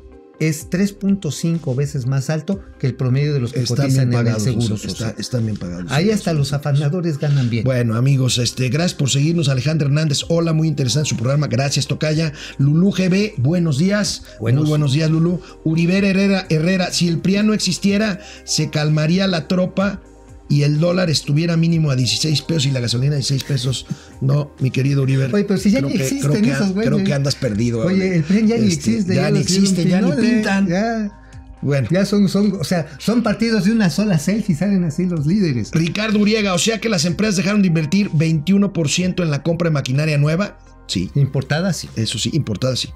es 0.41 0.69
3.5 0.71 1.77
veces 1.77 2.07
más 2.07 2.31
alto 2.31 2.61
que 2.79 2.87
el 2.87 2.95
promedio 2.95 3.33
de 3.35 3.41
los 3.41 3.53
que 3.53 3.61
Están 3.61 3.77
cotizan 3.77 4.11
bien 4.11 4.27
en 4.27 4.35
el 4.35 4.41
seguro 4.41 4.77
social. 4.79 5.11
está- 5.11 5.21
están 5.21 5.45
bien 5.47 5.57
pagados. 5.59 5.93
Ahí 5.93 6.11
hasta 6.11 6.33
los 6.33 6.53
afanadores 6.53 7.19
ganan 7.19 7.51
bien. 7.51 7.65
Bueno, 7.65 7.95
amigos, 7.97 8.39
este, 8.39 8.69
gracias 8.71 8.95
por 8.99 9.11
seguirnos. 9.11 9.49
Alejandro 9.49 9.87
Hernández, 9.89 10.25
hola, 10.29 10.53
muy 10.53 10.67
interesante 10.69 11.11
su 11.11 11.17
programa. 11.17 11.47
Gracias, 11.47 11.87
Tocaya. 11.87 12.33
Lulú 12.59 12.91
GB, 12.91 13.35
buenos 13.37 13.79
días. 13.79 14.23
Buenos. 14.41 14.63
Muy 14.63 14.69
buenos 14.71 14.93
días, 14.93 15.11
Lulú. 15.11 15.41
Uriber 15.65 16.05
Herrera, 16.05 16.47
Herrera, 16.49 16.91
si 16.93 17.07
el 17.09 17.19
PRIA 17.21 17.43
no 17.43 17.53
existiera, 17.55 18.21
se 18.45 18.71
calmaría 18.71 19.27
la 19.27 19.47
tropa 19.47 20.03
y 20.51 20.63
el 20.65 20.79
dólar 20.81 21.09
estuviera 21.09 21.57
mínimo 21.57 21.91
a 21.91 21.97
16 21.97 22.43
pesos 22.43 22.67
y 22.67 22.71
la 22.73 22.81
gasolina 22.81 23.13
a 23.15 23.17
16 23.17 23.45
pesos. 23.45 23.87
No, 24.21 24.53
mi 24.59 24.71
querido 24.71 25.03
Uribe. 25.05 25.27
Oye, 25.33 25.45
pero 25.45 25.59
si 25.59 25.71
ya 25.71 25.79
creo 25.79 25.89
ni 25.91 25.97
que- 25.97 26.03
existen 26.03 26.31
creo 26.31 26.43
que, 26.43 26.51
esos 26.51 26.73
güeyes. 26.75 26.93
Creo 26.93 27.05
que 27.05 27.15
andas 27.15 27.37
perdido. 27.37 27.81
Oye, 27.87 28.17
el 28.17 28.25
PREN 28.25 28.49
ya 28.49 28.57
ni 28.59 28.67
Este, 28.67 28.91
existe. 28.91 29.15
Ya, 29.15 29.31
ni 29.31 29.39
los 29.39 29.47
dieron 29.47 29.65
existe, 29.65 29.89
ya 29.89 30.01
ni 30.03 30.13
pintan. 30.21 30.69
Ya, 30.69 31.17
Bueno. 31.63 31.89
ya 31.91 32.05
son, 32.05 32.29
son, 32.29 32.53
o 32.61 32.65
sea, 32.65 32.87
son 32.99 33.23
partidos 33.23 33.65
de 33.65 33.73
una 33.73 33.91
sola 33.91 34.19
selfie, 34.19 34.55
salen 34.57 34.83
así 34.85 35.07
los 35.07 35.27
líderes. 35.27 35.71
Ricardo 35.73 36.19
Uriega, 36.19 36.53
o 36.55 36.59
sea 36.59 36.81
que 36.81 36.89
las 36.89 37.05
empresas 37.05 37.37
dejaron 37.37 37.63
de 37.63 37.69
invertir 37.69 38.11
21% 38.11 39.23
en 39.23 39.31
la 39.31 39.43
compra 39.43 39.69
de 39.69 39.75
maquinaria 39.75 40.19
nueva. 40.19 40.59
Sí, 40.89 41.09
Importadas, 41.15 41.77
sí. 41.77 41.89
eso 41.95 42.19
sí, 42.19 42.31
importada 42.33 42.75
sí. 42.75 42.89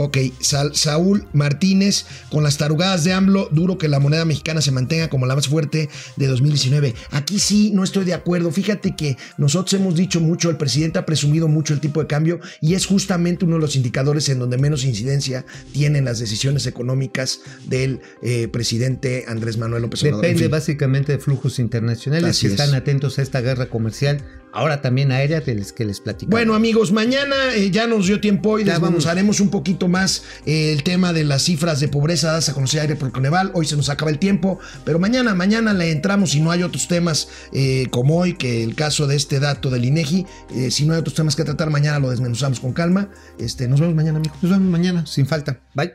Ok, 0.00 0.16
Sa- 0.40 0.72
Saúl 0.74 1.26
Martínez, 1.32 2.06
con 2.30 2.44
las 2.44 2.56
tarugadas 2.56 3.02
de 3.02 3.12
AMLO, 3.12 3.48
duro 3.50 3.78
que 3.78 3.88
la 3.88 3.98
moneda 3.98 4.24
mexicana 4.24 4.60
se 4.60 4.70
mantenga 4.70 5.08
como 5.10 5.26
la 5.26 5.34
más 5.34 5.48
fuerte 5.48 5.88
de 6.16 6.26
2019. 6.28 6.94
Aquí 7.10 7.40
sí, 7.40 7.72
no 7.74 7.82
estoy 7.82 8.04
de 8.04 8.14
acuerdo. 8.14 8.52
Fíjate 8.52 8.94
que 8.94 9.16
nosotros 9.38 9.74
hemos 9.74 9.96
dicho 9.96 10.20
mucho, 10.20 10.50
el 10.50 10.56
presidente 10.56 11.00
ha 11.00 11.04
presumido 11.06 11.48
mucho 11.48 11.74
el 11.74 11.80
tipo 11.80 12.00
de 12.00 12.06
cambio 12.06 12.38
y 12.60 12.74
es 12.74 12.86
justamente 12.86 13.44
uno 13.44 13.56
de 13.56 13.60
los 13.60 13.74
indicadores 13.74 14.28
en 14.28 14.38
donde 14.38 14.56
menos 14.56 14.84
incidencia 14.84 15.44
tienen 15.72 16.04
las 16.04 16.20
decisiones 16.20 16.66
económicas 16.66 17.40
del 17.66 18.00
eh, 18.22 18.46
presidente 18.46 19.24
Andrés 19.26 19.56
Manuel 19.58 19.82
López 19.82 20.02
Obrador. 20.02 20.24
En 20.24 20.28
Depende 20.30 20.44
fin. 20.44 20.50
básicamente 20.52 21.12
de 21.12 21.18
flujos 21.18 21.58
internacionales 21.58 22.30
Así 22.30 22.46
que 22.46 22.52
están 22.52 22.68
es. 22.68 22.74
atentos 22.74 23.18
a 23.18 23.22
esta 23.22 23.40
guerra 23.40 23.66
comercial, 23.66 24.22
ahora 24.52 24.80
también 24.80 25.12
aérea 25.12 25.40
de 25.40 25.54
las 25.56 25.72
que 25.72 25.84
les 25.84 26.00
platicamos. 26.00 26.30
Bueno, 26.30 26.54
amigos, 26.54 26.92
mañana 26.92 27.34
eh, 27.54 27.70
ya 27.70 27.86
nos 27.86 28.06
dio 28.06 28.20
tiempo 28.20 28.58
y 28.58 28.64
Ya 28.64 28.74
vamos. 28.74 28.88
desmenuzaremos 28.90 29.40
un 29.40 29.50
poquito 29.88 29.98
más 29.98 30.22
eh, 30.46 30.72
el 30.72 30.82
tema 30.82 31.12
de 31.12 31.24
las 31.24 31.42
cifras 31.42 31.80
de 31.80 31.88
pobreza 31.88 32.28
dadas 32.28 32.48
a 32.48 32.54
conocer 32.54 32.80
aire 32.80 32.96
por 32.96 33.08
el 33.08 33.12
Coneval. 33.12 33.50
Hoy 33.54 33.66
se 33.66 33.76
nos 33.76 33.88
acaba 33.88 34.10
el 34.10 34.18
tiempo, 34.18 34.58
pero 34.84 34.98
mañana, 34.98 35.34
mañana 35.34 35.72
le 35.72 35.90
entramos 35.90 36.30
si 36.30 36.40
no 36.40 36.50
hay 36.50 36.62
otros 36.62 36.88
temas 36.88 37.28
eh, 37.52 37.86
como 37.90 38.18
hoy, 38.18 38.34
que 38.34 38.62
el 38.62 38.74
caso 38.74 39.06
de 39.06 39.16
este 39.16 39.40
dato 39.40 39.70
del 39.70 39.84
INEGI. 39.84 40.26
eh, 40.54 40.70
si 40.70 40.86
no 40.86 40.94
hay 40.94 41.00
otros 41.00 41.14
temas 41.14 41.36
que 41.36 41.44
tratar, 41.44 41.70
mañana 41.70 41.98
lo 41.98 42.10
desmenuzamos 42.10 42.60
con 42.60 42.72
calma. 42.72 43.08
Este, 43.38 43.68
nos 43.68 43.80
vemos 43.80 43.94
mañana, 43.94 44.18
amigos. 44.18 44.38
nos 44.42 44.52
vemos 44.52 44.68
mañana, 44.68 45.06
sin 45.06 45.26
falta. 45.26 45.60
Bye. 45.74 45.94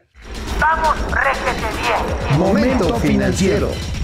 Vamos, 0.60 0.96
réjete 1.12 1.68
bien. 1.82 2.40
Momento 2.40 2.96
financiero. 3.00 4.03